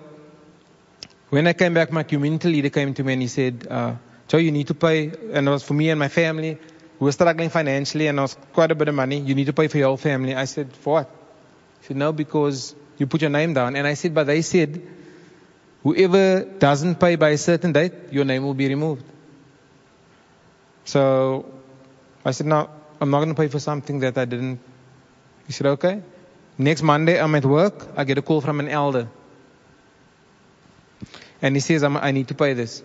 When 1.31 1.47
I 1.47 1.53
came 1.53 1.73
back, 1.73 1.93
my 1.93 2.03
community 2.03 2.49
leader 2.49 2.69
came 2.69 2.93
to 2.93 3.05
me 3.05 3.13
and 3.13 3.21
he 3.21 3.29
said, 3.29 3.65
uh, 3.69 3.95
Joe, 4.27 4.37
you 4.37 4.51
need 4.51 4.67
to 4.67 4.73
pay. 4.73 5.13
And 5.31 5.47
it 5.47 5.49
was 5.49 5.63
for 5.63 5.73
me 5.73 5.89
and 5.89 5.97
my 5.97 6.09
family. 6.09 6.57
We 6.99 7.05
were 7.05 7.13
struggling 7.13 7.49
financially 7.49 8.07
and 8.07 8.19
it 8.19 8.21
was 8.21 8.35
quite 8.51 8.69
a 8.69 8.75
bit 8.75 8.89
of 8.89 8.95
money. 8.95 9.17
You 9.17 9.33
need 9.33 9.45
to 9.45 9.53
pay 9.53 9.69
for 9.69 9.77
your 9.77 9.87
whole 9.87 9.95
family. 9.95 10.35
I 10.35 10.43
said, 10.43 10.75
for 10.75 10.95
what? 10.95 11.09
He 11.79 11.87
said, 11.87 11.95
no, 11.95 12.11
because 12.11 12.75
you 12.97 13.07
put 13.07 13.21
your 13.21 13.29
name 13.29 13.53
down. 13.53 13.77
And 13.77 13.87
I 13.87 13.93
said, 13.93 14.13
but 14.13 14.25
they 14.25 14.41
said, 14.41 14.81
whoever 15.83 16.43
doesn't 16.43 16.99
pay 16.99 17.15
by 17.15 17.29
a 17.29 17.37
certain 17.37 17.71
date, 17.71 17.93
your 18.11 18.25
name 18.25 18.43
will 18.43 18.53
be 18.53 18.67
removed. 18.67 19.05
So 20.83 21.49
I 22.25 22.31
said, 22.31 22.47
no, 22.47 22.69
I'm 22.99 23.09
not 23.09 23.19
going 23.19 23.29
to 23.29 23.41
pay 23.41 23.47
for 23.47 23.59
something 23.59 23.99
that 23.99 24.17
I 24.17 24.25
didn't. 24.25 24.59
He 25.47 25.53
said, 25.53 25.67
okay. 25.67 26.01
Next 26.57 26.81
Monday, 26.81 27.21
I'm 27.21 27.33
at 27.35 27.45
work. 27.45 27.87
I 27.95 28.03
get 28.03 28.17
a 28.17 28.21
call 28.21 28.41
from 28.41 28.59
an 28.59 28.67
elder. 28.67 29.07
And 31.41 31.55
he 31.55 31.59
says, 31.59 31.83
i 31.83 32.11
need 32.11 32.27
to 32.27 32.35
pay 32.35 32.53
this. 32.53 32.83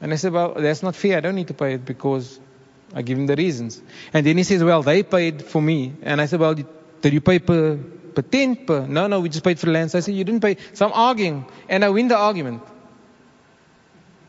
And 0.00 0.12
I 0.12 0.16
said, 0.16 0.32
well, 0.32 0.54
that's 0.54 0.82
not 0.82 0.96
fair. 0.96 1.16
I 1.16 1.20
don't 1.20 1.34
need 1.34 1.48
to 1.48 1.54
pay 1.54 1.74
it 1.74 1.84
because 1.84 2.38
I 2.94 3.02
give 3.02 3.18
him 3.18 3.26
the 3.26 3.36
reasons. 3.36 3.80
And 4.12 4.24
then 4.24 4.36
he 4.36 4.44
says, 4.44 4.62
well, 4.62 4.82
they 4.82 5.02
paid 5.02 5.42
for 5.42 5.60
me. 5.60 5.94
And 6.02 6.20
I 6.20 6.26
said, 6.26 6.40
well, 6.40 6.54
did 6.54 7.12
you 7.12 7.20
pay 7.20 7.38
per, 7.38 7.76
per 7.76 8.22
tent? 8.22 8.66
Per? 8.66 8.86
No, 8.86 9.06
no, 9.06 9.20
we 9.20 9.28
just 9.28 9.44
paid 9.44 9.58
for 9.58 9.70
land. 9.70 9.90
So 9.90 9.98
I 9.98 10.00
said, 10.00 10.14
you 10.14 10.24
didn't 10.24 10.40
pay. 10.40 10.56
So 10.72 10.86
I'm 10.86 10.92
arguing. 10.92 11.46
And 11.68 11.84
I 11.84 11.88
win 11.90 12.08
the 12.08 12.16
argument. 12.16 12.62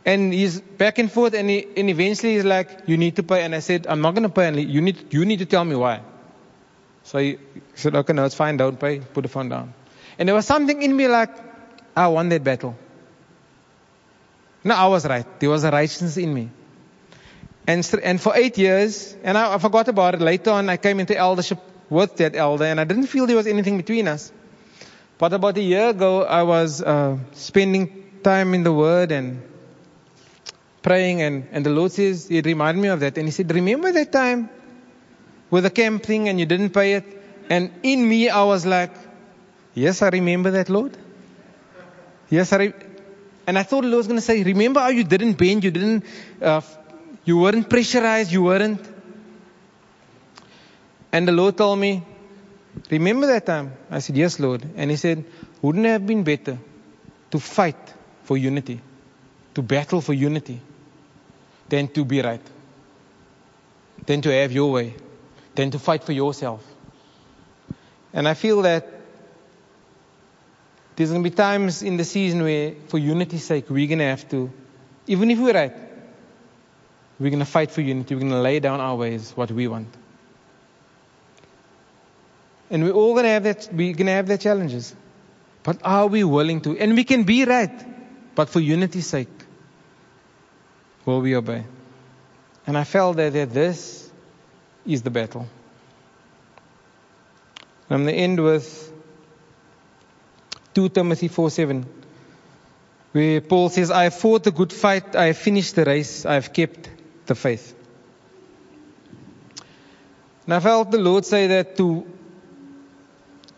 And 0.06 0.34
he's 0.34 0.60
back 0.60 0.98
and 0.98 1.12
forth, 1.12 1.34
and, 1.34 1.50
he, 1.50 1.68
and 1.78 1.90
eventually 1.90 2.34
he's 2.34 2.46
like, 2.46 2.88
"You 2.88 2.98
need 2.98 3.18
to 3.18 3.24
pay." 3.24 3.44
And 3.44 3.54
I 3.54 3.60
said, 3.60 3.86
"I'm 3.86 4.02
not 4.02 4.16
going 4.16 4.24
to 4.24 4.30
pay. 4.30 4.48
And 4.48 4.58
you 4.58 4.82
need 4.82 5.14
you 5.14 5.26
need 5.26 5.40
to 5.40 5.46
tell 5.46 5.64
me 5.64 5.76
why." 5.76 6.02
So 7.04 7.20
he 7.20 7.38
said, 7.76 7.96
"Okay, 7.96 8.14
no, 8.14 8.24
it's 8.24 8.34
fine. 8.34 8.58
Don't 8.58 8.80
pay. 8.80 9.02
Put 9.02 9.24
the 9.24 9.28
phone 9.28 9.50
down." 9.50 9.74
And 10.18 10.28
there 10.28 10.36
was 10.36 10.46
something 10.46 10.82
in 10.82 10.96
me 10.96 11.08
like, 11.08 11.30
I 11.96 12.08
won 12.08 12.30
that 12.30 12.44
battle. 12.44 12.76
No, 14.64 14.76
I 14.76 14.88
was 14.88 15.06
right. 15.06 15.26
There 15.40 15.50
was 15.50 15.64
a 15.64 15.72
righteousness 15.72 16.18
in 16.18 16.34
me. 16.34 16.50
And, 17.68 17.88
and 18.04 18.20
for 18.20 18.36
eight 18.36 18.58
years, 18.58 19.16
and 19.24 19.38
I, 19.38 19.54
I 19.54 19.58
forgot 19.60 19.88
about 19.88 20.16
it. 20.16 20.22
Later 20.22 20.52
on, 20.52 20.70
I 20.70 20.78
came 20.78 21.00
into 21.00 21.16
eldership 21.16 21.60
with 21.90 22.18
that 22.18 22.36
elder, 22.36 22.66
and 22.66 22.80
I 22.80 22.84
didn't 22.84 23.08
feel 23.08 23.28
there 23.28 23.38
was 23.38 23.48
anything 23.48 23.78
between 23.78 24.08
us. 24.08 24.32
But 25.18 25.34
about 25.34 25.58
a 25.58 25.62
year 25.62 25.90
ago, 25.90 26.24
I 26.24 26.44
was 26.44 26.82
uh, 26.82 27.18
spending 27.34 28.22
time 28.24 28.54
in 28.54 28.64
the 28.64 28.74
Word 28.74 29.12
and 29.12 29.42
praying, 30.82 31.22
and, 31.22 31.48
and 31.52 31.66
the 31.66 31.70
Lord 31.70 31.92
says, 31.92 32.28
He 32.28 32.42
reminded 32.42 32.82
me 32.82 32.88
of 32.88 33.02
that. 33.02 33.18
And 33.18 33.28
He 33.28 33.32
said, 33.32 33.52
Remember 33.54 33.92
that 33.92 34.12
time 34.12 34.50
with 35.50 35.64
the 35.64 35.70
camp 35.70 36.04
thing 36.04 36.30
and 36.30 36.40
you 36.40 36.46
didn't 36.46 36.72
pay 36.72 36.94
it? 36.94 37.06
And 37.50 37.72
in 37.84 38.08
me, 38.08 38.30
I 38.30 38.44
was 38.44 38.66
like, 38.66 38.92
Yes, 39.74 40.02
I 40.02 40.10
remember 40.10 40.52
that, 40.52 40.70
Lord. 40.70 40.98
Yes, 42.30 42.52
I. 42.54 42.74
And 43.50 43.58
I 43.58 43.64
thought 43.64 43.82
the 43.82 43.88
Lord 43.88 43.98
was 43.98 44.08
going 44.08 44.20
to 44.20 44.26
say, 44.26 44.44
Remember 44.44 44.80
how 44.80 44.90
you 44.90 45.04
didn't 45.04 45.34
bend, 45.34 45.64
you 45.64 45.72
didn't, 45.72 46.06
uh, 46.40 46.62
you 47.26 47.40
weren't 47.40 47.68
pressurized, 47.68 48.32
you 48.32 48.44
weren't. 48.44 48.80
And 51.12 51.28
the 51.28 51.32
Lord 51.32 51.58
told 51.58 51.80
me, 51.80 52.04
Remember 52.92 53.26
that 53.26 53.48
time? 53.48 53.74
I 53.90 54.00
said, 54.00 54.18
Yes, 54.18 54.40
Lord. 54.40 54.64
And 54.76 54.92
He 54.92 54.98
said, 54.98 55.26
Wouldn't 55.64 55.84
it 55.84 55.90
have 55.90 56.06
been 56.06 56.24
better 56.24 56.60
to 57.32 57.40
fight 57.40 57.96
for 58.24 58.38
unity, 58.38 58.82
to 59.56 59.64
battle 59.64 60.02
for 60.02 60.14
unity? 60.14 60.62
than 61.70 61.88
to 61.88 62.04
be 62.04 62.22
right, 62.22 62.42
than 64.06 64.22
to 64.22 64.34
have 64.34 64.52
your 64.52 64.72
way, 64.72 64.96
than 65.56 65.72
to 65.72 65.80
fight 65.80 66.04
for 66.04 66.12
yourself. 66.12 66.66
And 68.12 68.28
I 68.28 68.34
feel 68.34 68.64
that 68.64 68.99
there's 71.00 71.12
going 71.12 71.24
to 71.24 71.30
be 71.30 71.34
times 71.34 71.82
in 71.82 71.96
the 71.96 72.04
season 72.04 72.44
where, 72.44 72.74
for 72.90 72.98
unity's 72.98 73.46
sake, 73.46 73.70
we're 73.70 73.88
going 73.88 74.00
to 74.00 74.04
have 74.04 74.28
to, 74.32 74.52
even 75.08 75.32
if 75.32 75.40
we're 75.40 75.54
right, 75.54 75.74
we're 77.18 77.30
going 77.30 77.40
to 77.40 77.46
fight 77.46 77.72
for 77.72 77.80
unity. 77.80 78.16
We're 78.16 78.20
going 78.20 78.34
to 78.34 78.42
lay 78.42 78.60
down 78.60 78.82
our 78.82 78.98
ways, 78.98 79.32
what 79.34 79.50
we 79.50 79.70
want. 79.70 79.88
And 82.70 82.84
we're 82.84 82.92
all 82.92 83.14
going 83.14 83.24
to 83.24 83.30
have 83.30 83.44
that, 83.44 83.70
we're 83.72 83.94
going 83.94 84.08
to 84.08 84.12
have 84.12 84.28
their 84.28 84.38
challenges. 84.38 84.94
But 85.64 85.80
are 85.86 86.08
we 86.08 86.26
willing 86.26 86.60
to? 86.64 86.78
And 86.78 86.94
we 86.96 87.06
can 87.06 87.24
be 87.24 87.46
right, 87.46 88.36
but 88.36 88.50
for 88.50 88.60
unity's 88.60 89.08
sake, 89.08 89.30
will 91.06 91.22
we 91.22 91.34
obey? 91.34 91.64
And 92.68 92.78
I 92.78 92.84
felt 92.84 93.16
that, 93.16 93.32
that 93.32 93.54
this 93.54 94.12
is 94.86 95.02
the 95.02 95.12
battle. 95.12 95.48
I'm 97.90 98.04
going 98.04 98.14
to 98.14 98.22
end 98.22 98.44
with 98.44 98.89
2 100.74 100.90
Timothy 100.90 101.28
4 101.28 101.50
7, 101.50 101.86
where 103.12 103.42
Paul 103.42 103.70
says, 103.70 103.92
I 103.92 104.04
have 104.04 104.14
fought 104.14 104.44
the 104.44 104.52
good 104.52 104.72
fight, 104.72 105.16
I 105.16 105.26
have 105.28 105.38
finished 105.38 105.76
the 105.76 105.86
race, 105.86 106.26
I 106.26 106.36
have 106.36 106.54
kept 106.54 106.90
the 107.26 107.36
faith. 107.36 107.76
And 110.46 110.54
I 110.54 110.60
felt 110.60 110.92
the 110.92 111.00
Lord 111.00 111.26
say 111.26 111.48
that 111.48 111.78
to, 111.78 112.08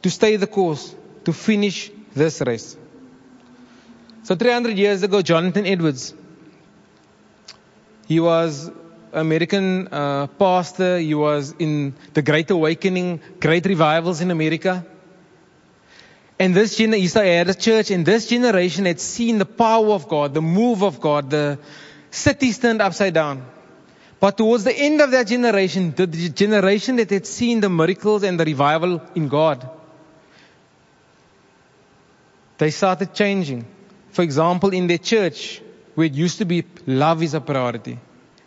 to 0.01 0.09
stay 0.09 0.35
the 0.35 0.47
course, 0.47 0.93
to 1.25 1.33
finish 1.33 1.91
this 2.13 2.41
race. 2.41 2.75
So 4.23 4.35
300 4.35 4.77
years 4.77 5.03
ago, 5.03 5.21
Jonathan 5.21 5.65
Edwards, 5.65 6.13
he 8.07 8.19
was 8.19 8.69
American 9.13 9.87
uh, 9.87 10.27
pastor. 10.27 10.97
He 10.99 11.13
was 11.13 11.53
in 11.57 11.93
the 12.13 12.21
Great 12.21 12.51
Awakening, 12.51 13.21
great 13.39 13.65
revivals 13.65 14.21
in 14.21 14.31
America. 14.31 14.85
And 16.41 16.55
this 16.55 16.75
generation, 16.75 17.21
he 17.23 17.29
had 17.29 17.49
a 17.49 17.53
church, 17.53 17.91
and 17.91 18.03
this 18.03 18.25
generation 18.25 18.85
had 18.85 18.99
seen 18.99 19.37
the 19.37 19.45
power 19.45 19.91
of 19.91 20.07
God, 20.07 20.33
the 20.33 20.41
move 20.41 20.81
of 20.81 20.99
God, 20.99 21.29
the 21.29 21.59
city 22.09 22.51
turned 22.51 22.81
upside 22.81 23.13
down. 23.13 23.45
But 24.19 24.39
towards 24.39 24.63
the 24.63 24.73
end 24.73 25.01
of 25.01 25.11
that 25.11 25.27
generation, 25.27 25.93
the 25.95 26.07
generation 26.07 26.95
that 26.95 27.11
had 27.11 27.27
seen 27.27 27.59
the 27.59 27.69
miracles 27.69 28.23
and 28.23 28.39
the 28.39 28.45
revival 28.45 29.03
in 29.13 29.27
God, 29.27 29.69
they 32.57 32.71
started 32.71 33.13
changing. 33.13 33.67
For 34.09 34.23
example, 34.23 34.71
in 34.71 34.87
their 34.87 34.97
church, 34.97 35.61
where 35.93 36.07
it 36.07 36.13
used 36.13 36.39
to 36.39 36.45
be 36.45 36.65
love 36.87 37.21
is 37.21 37.35
a 37.35 37.41
priority. 37.41 37.99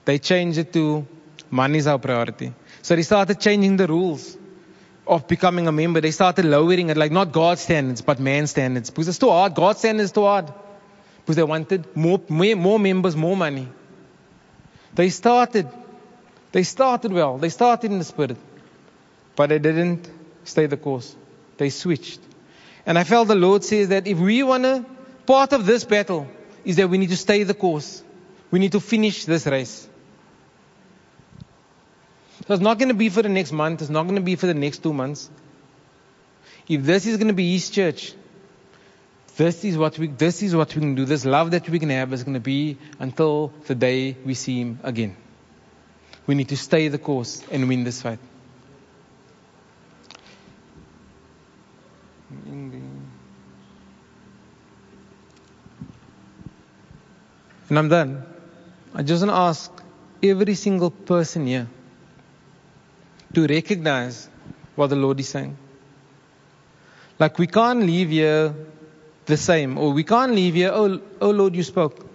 They 0.05 0.19
changed 0.19 0.59
it 0.59 0.73
to 0.73 1.07
money 1.49 1.79
is 1.79 1.87
our 1.87 2.01
priority. 2.01 2.55
So 2.83 2.97
they 2.97 3.03
started 3.03 3.39
changing 3.39 3.77
the 3.77 3.87
rules 3.87 4.37
of 5.07 5.29
becoming 5.29 5.69
a 5.69 5.73
member. 5.73 6.01
They 6.01 6.11
started 6.11 6.45
lowering 6.45 6.91
it, 6.91 6.97
like 6.97 7.13
not 7.13 7.33
God's 7.33 7.61
standards, 7.61 8.01
but 8.01 8.21
man's 8.21 8.51
standards. 8.51 8.91
Because 8.91 9.09
it's 9.09 9.19
too 9.19 9.31
hard. 9.31 9.55
God's 9.55 9.79
standards 9.81 10.13
too 10.13 10.23
hard. 10.23 10.53
Because 11.21 11.37
they 11.37 11.43
wanted 11.43 11.97
more, 11.97 12.21
more 12.29 12.79
members, 12.79 13.17
more 13.17 13.37
money. 13.37 13.69
They 14.95 15.11
started, 15.11 15.69
they 16.53 16.63
started 16.63 17.13
well. 17.13 17.39
They 17.39 17.49
started 17.49 17.91
in 17.91 17.99
the 17.99 18.05
spirit. 18.05 18.37
But 19.37 19.49
they 19.49 19.59
didn't 19.59 20.09
stay 20.45 20.67
the 20.67 20.77
course. 20.77 21.15
They 21.57 21.71
switched. 21.71 22.21
And 22.87 22.99
I 22.99 23.05
felt 23.05 23.29
the 23.29 23.35
Lord 23.35 23.65
says 23.65 23.89
that 23.89 24.07
if 24.07 24.19
we 24.19 24.43
want 24.43 24.65
to, 24.65 24.85
part 25.27 25.53
of 25.53 25.67
this 25.67 25.85
battle 25.85 26.29
is 26.65 26.77
that 26.77 26.89
we 26.89 26.99
need 26.99 27.11
to 27.11 27.17
stay 27.17 27.43
the 27.43 27.55
course. 27.55 28.03
We 28.51 28.59
need 28.59 28.73
to 28.73 28.81
finish 28.81 29.25
this 29.25 29.47
race. 29.47 29.89
So 32.47 32.53
it's 32.53 32.63
not 32.63 32.79
going 32.79 32.89
to 32.89 32.95
be 32.95 33.09
for 33.09 33.23
the 33.23 33.31
next 33.31 33.53
month. 33.53 33.81
It's 33.81 33.91
not 33.91 34.03
going 34.03 34.17
to 34.17 34.21
be 34.23 34.37
for 34.37 34.47
the 34.47 34.55
next 34.55 34.83
two 34.83 34.93
months. 34.93 35.31
If 36.69 36.83
this 36.83 37.07
is 37.07 37.17
going 37.17 37.29
to 37.29 37.35
be 37.35 37.53
His 37.53 37.71
church, 37.71 38.13
this 39.37 39.65
is 39.65 39.79
what 39.79 39.99
we, 39.99 40.09
this 40.09 40.43
is 40.43 40.55
what 40.55 40.75
we 40.75 40.81
can 40.81 40.95
do. 40.95 41.07
This 41.07 41.25
love 41.25 41.53
that 41.53 41.69
we 41.69 41.79
can 41.79 41.89
have 41.89 42.13
is 42.13 42.23
going 42.23 42.35
to 42.35 42.41
be 42.41 42.77
until 42.99 43.53
the 43.67 43.75
day 43.75 44.17
we 44.25 44.35
see 44.35 44.61
Him 44.61 44.79
again. 44.83 45.17
We 46.27 46.35
need 46.35 46.51
to 46.51 46.57
stay 46.57 46.89
the 46.89 46.99
course 46.99 47.43
and 47.51 47.67
win 47.67 47.85
this 47.85 48.03
fight. 48.03 48.19
And 57.71 57.79
I'm 57.79 57.89
done. 57.89 58.23
I 58.95 59.03
just 59.03 59.23
want 59.23 59.31
to 59.31 59.37
ask 59.37 59.73
every 60.23 60.55
single 60.55 60.91
person 60.91 61.47
here 61.47 61.69
to 63.35 63.47
recognize 63.47 64.29
what 64.75 64.89
the 64.89 64.97
Lord 64.97 65.21
is 65.21 65.29
saying. 65.29 65.57
Like 67.19 67.39
we 67.39 67.47
can't 67.47 67.81
leave 67.81 68.11
here 68.11 68.55
the 69.27 69.37
same, 69.37 69.79
or 69.79 69.93
we 69.93 70.05
can't 70.05 70.33
leave 70.33 70.55
here, 70.55 70.71
oh, 70.73 71.01
oh 71.21 71.31
Lord, 71.31 71.55
you 71.55 71.63
spoke. 71.63 72.07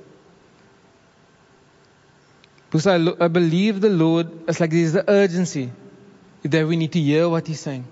Because 2.70 2.86
I, 2.86 2.96
I 2.96 3.28
believe 3.28 3.82
the 3.82 3.90
Lord, 3.90 4.48
it's 4.48 4.60
like 4.60 4.70
there's 4.70 4.94
the 4.94 5.10
urgency 5.10 5.72
that 6.44 6.68
we 6.68 6.76
need 6.76 6.92
to 6.92 7.00
hear 7.00 7.28
what 7.28 7.48
He's 7.48 7.60
saying. 7.60 7.86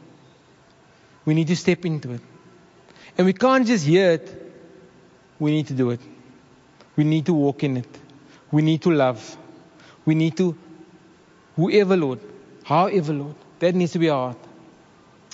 We 1.25 1.33
need 1.33 1.47
to 1.47 1.55
step 1.55 1.85
into 1.85 2.13
it. 2.13 2.21
And 3.17 3.25
we 3.25 3.33
can't 3.33 3.65
just 3.65 3.85
hear 3.85 4.11
it, 4.11 4.53
we 5.39 5.51
need 5.51 5.67
to 5.67 5.73
do 5.73 5.89
it. 5.89 6.01
We 6.95 7.03
need 7.03 7.25
to 7.25 7.33
walk 7.33 7.63
in 7.63 7.77
it. 7.77 7.87
We 8.51 8.61
need 8.61 8.81
to 8.83 8.91
love. 8.91 9.37
We 10.05 10.15
need 10.15 10.37
to, 10.37 10.57
whoever, 11.55 11.97
Lord, 11.97 12.19
However, 12.67 13.13
Lord, 13.13 13.35
that 13.59 13.75
needs 13.75 13.93
to 13.93 13.99
be 13.99 14.09
our 14.09 14.33
heart. 14.33 14.37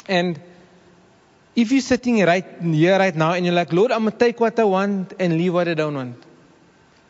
And 0.08 0.40
if 1.56 1.72
you're 1.72 1.82
sitting 1.82 2.24
right 2.24 2.46
here 2.62 3.00
right 3.00 3.16
now 3.16 3.32
and 3.32 3.44
you're 3.44 3.56
like, 3.56 3.74
Lord, 3.74 3.92
I'm 3.92 4.02
going 4.02 4.12
to 4.12 4.18
take 4.20 4.40
what 4.40 4.60
I 4.60 4.66
want 4.66 5.14
and 5.20 5.36
leave 5.36 5.52
what 5.52 5.68
I 5.68 5.74
don't 5.74 5.96
want. 5.96 6.24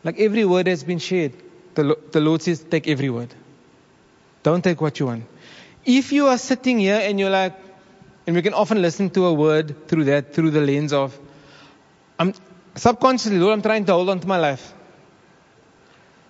Like 0.02 0.18
every 0.18 0.46
word 0.46 0.66
has 0.66 0.82
been 0.82 0.98
shared. 0.98 1.34
The, 1.74 1.98
the 2.10 2.20
Lord 2.20 2.40
says, 2.40 2.64
take 2.64 2.88
every 2.88 3.10
word. 3.10 3.34
Don't 4.42 4.64
take 4.64 4.80
what 4.80 4.98
you 4.98 5.06
want. 5.06 5.24
If 5.84 6.10
you 6.10 6.28
are 6.28 6.38
sitting 6.38 6.78
here 6.78 7.00
and 7.02 7.20
you're 7.20 7.28
like, 7.28 7.54
and 8.26 8.34
we 8.34 8.40
can 8.40 8.54
often 8.54 8.80
listen 8.80 9.10
to 9.10 9.26
a 9.26 9.34
word 9.34 9.88
through 9.88 10.04
that, 10.04 10.32
through 10.32 10.52
the 10.52 10.62
lens 10.62 10.94
of, 10.94 11.18
I'm 12.18 12.32
subconsciously, 12.76 13.38
Lord, 13.38 13.52
I'm 13.52 13.62
trying 13.62 13.84
to 13.84 13.92
hold 13.92 14.08
on 14.08 14.20
to 14.20 14.26
my 14.26 14.38
life. 14.38 14.72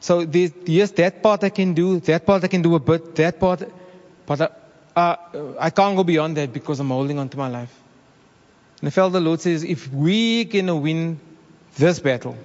So 0.01 0.21
yes, 0.21 0.91
that 0.93 1.23
part 1.23 1.45
I 1.45 1.51
can 1.51 1.75
do, 1.75 2.01
that 2.01 2.27
part 2.27 2.43
I 2.43 2.49
can 2.49 2.63
do 2.63 2.75
a 2.75 2.81
bit, 2.81 3.15
that 3.15 3.39
part 3.39 3.63
but 4.27 4.41
I, 4.97 5.01
uh, 5.01 5.17
I 5.59 5.71
can't 5.71 5.97
go 5.97 6.05
beyond 6.05 6.37
that 6.37 6.53
because 6.53 6.81
I'm 6.81 6.89
holding 6.89 7.19
on 7.19 7.29
to 7.29 7.37
my 7.37 7.49
life. 7.49 7.75
And 8.81 8.89
I 8.89 8.91
felt 8.91 9.13
the 9.13 9.21
Lord 9.21 9.41
says, 9.41 9.65
if 9.65 9.93
we 9.93 10.45
can 10.45 10.83
win 10.83 11.21
this 11.77 12.01
battle, 12.01 12.37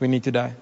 we 0.00 0.08
need 0.08 0.24
to 0.24 0.32
die. 0.32 0.54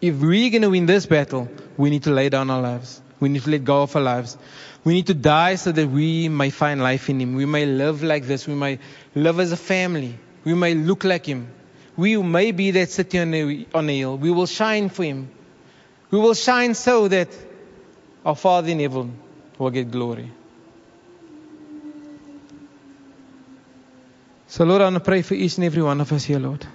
If 0.00 0.16
we're 0.16 0.50
going 0.50 0.62
to 0.62 0.70
win 0.70 0.86
this 0.86 1.06
battle, 1.06 1.48
we 1.76 1.90
need 1.90 2.04
to 2.04 2.10
lay 2.10 2.28
down 2.28 2.50
our 2.50 2.60
lives. 2.60 3.00
We 3.20 3.28
need 3.28 3.42
to 3.42 3.50
let 3.50 3.64
go 3.64 3.82
of 3.82 3.96
our 3.96 4.02
lives. 4.02 4.36
We 4.84 4.94
need 4.94 5.08
to 5.08 5.14
die 5.14 5.56
so 5.56 5.72
that 5.72 5.88
we 5.88 6.28
may 6.28 6.50
find 6.50 6.80
life 6.80 7.10
in 7.10 7.20
Him. 7.20 7.34
We 7.34 7.46
may 7.46 7.66
live 7.66 8.02
like 8.02 8.26
this. 8.26 8.46
We 8.46 8.54
may 8.54 8.78
live 9.14 9.40
as 9.40 9.52
a 9.52 9.56
family. 9.56 10.18
We 10.44 10.54
may 10.54 10.74
look 10.74 11.02
like 11.02 11.26
Him. 11.26 11.48
We 11.96 12.16
may 12.16 12.52
be 12.52 12.70
that 12.72 12.90
city 12.90 13.18
on 13.18 13.34
a, 13.34 13.66
on 13.74 13.86
the 13.86 13.98
hill. 13.98 14.16
We 14.16 14.30
will 14.30 14.46
shine 14.46 14.88
for 14.88 15.02
Him. 15.02 15.30
We 16.10 16.18
will 16.18 16.34
shine 16.34 16.74
so 16.74 17.08
that 17.08 17.28
our 18.24 18.36
Father 18.36 18.68
in 18.68 18.80
heaven 18.80 19.18
will 19.58 19.70
get 19.70 19.90
glory. 19.90 20.30
So, 24.46 24.64
Lord, 24.64 24.80
I 24.80 24.84
want 24.84 24.94
to 24.96 25.00
pray 25.00 25.22
for 25.22 25.34
each 25.34 25.56
and 25.56 25.64
every 25.64 25.82
one 25.82 26.00
of 26.00 26.10
us 26.12 26.24
here, 26.24 26.38
Lord. 26.38 26.66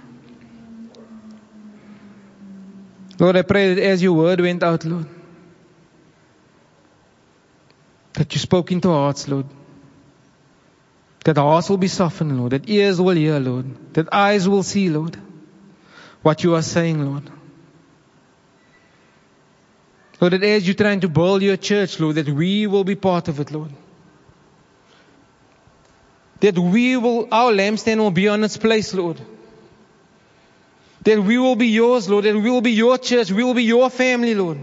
Lord, 3.18 3.36
I 3.36 3.42
pray 3.42 3.74
that 3.74 3.82
as 3.82 4.02
your 4.02 4.12
word 4.12 4.40
went 4.40 4.62
out, 4.62 4.84
Lord, 4.84 5.06
that 8.14 8.32
you 8.32 8.38
spoke 8.38 8.70
into 8.72 8.88
hearts, 8.88 9.28
Lord. 9.28 9.46
That 11.24 11.36
hearts 11.36 11.70
will 11.70 11.78
be 11.78 11.88
softened, 11.88 12.38
Lord. 12.38 12.52
That 12.52 12.68
ears 12.68 13.00
will 13.00 13.16
hear, 13.16 13.40
Lord. 13.40 13.94
That 13.94 14.12
eyes 14.12 14.48
will 14.48 14.62
see, 14.62 14.88
Lord, 14.88 15.16
what 16.22 16.44
you 16.44 16.54
are 16.54 16.62
saying, 16.62 17.04
Lord. 17.04 17.30
Lord, 20.20 20.32
that 20.32 20.42
as 20.42 20.66
you're 20.66 20.74
trying 20.74 21.00
to 21.00 21.08
build 21.08 21.42
your 21.42 21.56
church, 21.56 21.98
Lord, 21.98 22.16
that 22.16 22.28
we 22.28 22.66
will 22.66 22.84
be 22.84 22.94
part 22.94 23.28
of 23.28 23.40
it, 23.40 23.50
Lord. 23.50 23.70
That 26.40 26.58
we 26.58 26.96
will, 26.96 27.28
our 27.32 27.52
lampstand 27.52 27.98
will 27.98 28.10
be 28.10 28.28
on 28.28 28.44
its 28.44 28.56
place, 28.56 28.94
Lord. 28.94 29.20
That 31.02 31.22
we 31.22 31.38
will 31.38 31.56
be 31.56 31.68
yours, 31.68 32.08
Lord. 32.08 32.24
That 32.24 32.34
we 32.34 32.50
will 32.50 32.60
be 32.60 32.72
your 32.72 32.98
church. 32.98 33.30
We 33.30 33.44
will 33.44 33.54
be 33.54 33.64
your 33.64 33.90
family, 33.90 34.34
Lord. 34.34 34.58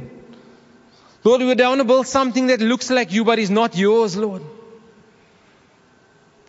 Lord, 1.24 1.42
we 1.42 1.54
don't 1.54 1.70
want 1.70 1.82
to 1.82 1.86
build 1.86 2.08
something 2.08 2.48
that 2.48 2.62
looks 2.62 2.90
like 2.90 3.12
you 3.12 3.24
but 3.24 3.38
is 3.38 3.52
not 3.52 3.76
yours, 3.76 4.18
Lord. 4.18 4.42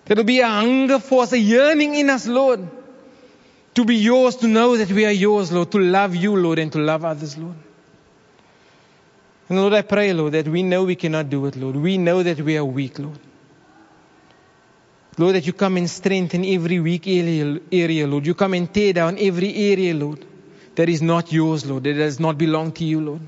There'll 0.05 0.25
be 0.25 0.41
a 0.41 0.49
hunger 0.49 0.99
for 0.99 1.23
us, 1.23 1.33
a 1.33 1.39
yearning 1.39 1.95
in 1.95 2.11
us, 2.11 2.27
Lord, 2.27 2.69
to 3.75 3.85
be 3.85 3.97
yours, 3.97 4.37
to 4.37 4.49
know 4.49 4.77
that 4.77 4.91
we 4.91 5.05
are 5.05 5.13
yours, 5.13 5.53
Lord, 5.53 5.71
to 5.73 5.79
love 5.79 6.17
you, 6.17 6.37
Lord, 6.37 6.59
and 6.59 6.73
to 6.73 6.79
love 6.79 7.05
others, 7.05 7.37
Lord. 7.39 7.57
And 9.49 9.59
Lord, 9.59 9.75
I 9.75 9.83
pray, 9.83 10.13
Lord, 10.13 10.33
that 10.33 10.49
we 10.49 10.63
know 10.63 10.85
we 10.85 10.97
cannot 10.97 11.29
do 11.29 11.47
it, 11.47 11.57
Lord. 11.57 11.77
We 11.77 11.99
know 11.99 12.23
that 12.23 12.41
we 12.41 12.57
are 12.57 12.65
weak, 12.65 12.99
Lord. 12.99 13.19
Lord, 15.19 15.35
that 15.35 15.47
you 15.47 15.53
come 15.53 15.77
and 15.77 15.91
strengthen 15.91 16.45
every 16.45 16.81
weak 16.81 17.07
area, 17.07 17.61
area, 17.71 18.07
Lord. 18.07 18.27
You 18.27 18.35
come 18.35 18.55
and 18.55 18.73
tear 18.73 18.95
down 18.95 19.19
every 19.19 19.55
area, 19.55 19.95
Lord, 19.95 20.25
that 20.75 20.89
is 20.89 21.03
not 21.03 21.31
yours, 21.33 21.67
Lord, 21.67 21.85
that 21.85 21.95
does 21.95 22.19
not 22.19 22.39
belong 22.39 22.73
to 22.73 22.85
you, 22.85 23.01
Lord. 23.01 23.21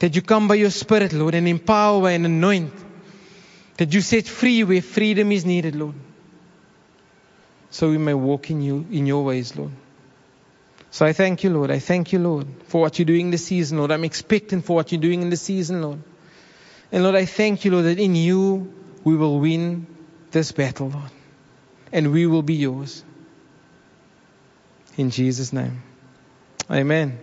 That 0.00 0.16
you 0.16 0.22
come 0.22 0.48
by 0.48 0.56
your 0.56 0.70
Spirit, 0.70 1.12
Lord, 1.12 1.34
and 1.34 1.46
empower 1.46 2.08
and 2.08 2.26
anoint. 2.26 2.72
That 3.76 3.94
you 3.94 4.00
set 4.00 4.26
free 4.26 4.64
where 4.64 4.82
freedom 4.82 5.30
is 5.30 5.44
needed, 5.44 5.76
Lord. 5.76 5.94
So 7.70 7.90
we 7.90 7.98
may 7.98 8.14
walk 8.14 8.50
in 8.50 8.60
you 8.60 8.86
in 8.90 9.06
your 9.06 9.24
ways, 9.24 9.54
Lord. 9.54 9.72
So 10.90 11.04
I 11.04 11.12
thank 11.12 11.44
you, 11.44 11.50
Lord. 11.50 11.70
I 11.70 11.78
thank 11.78 12.12
you, 12.12 12.18
Lord, 12.18 12.46
for 12.64 12.80
what 12.80 12.98
you're 12.98 13.06
doing 13.06 13.30
this 13.30 13.44
season, 13.44 13.78
Lord. 13.78 13.90
I'm 13.90 14.04
expecting 14.04 14.62
for 14.62 14.76
what 14.76 14.90
you're 14.90 15.00
doing 15.00 15.22
in 15.22 15.30
the 15.30 15.36
season, 15.36 15.82
Lord. 15.82 16.00
And 16.90 17.02
Lord, 17.02 17.14
I 17.14 17.26
thank 17.26 17.64
you, 17.64 17.70
Lord, 17.70 17.84
that 17.84 17.98
in 17.98 18.16
you 18.16 18.72
we 19.04 19.16
will 19.16 19.38
win 19.38 19.86
this 20.30 20.52
battle, 20.52 20.88
Lord. 20.88 21.10
And 21.92 22.12
we 22.12 22.26
will 22.26 22.42
be 22.42 22.54
yours. 22.54 23.04
In 24.96 25.10
Jesus' 25.10 25.52
name. 25.52 25.82
Amen. 26.70 27.18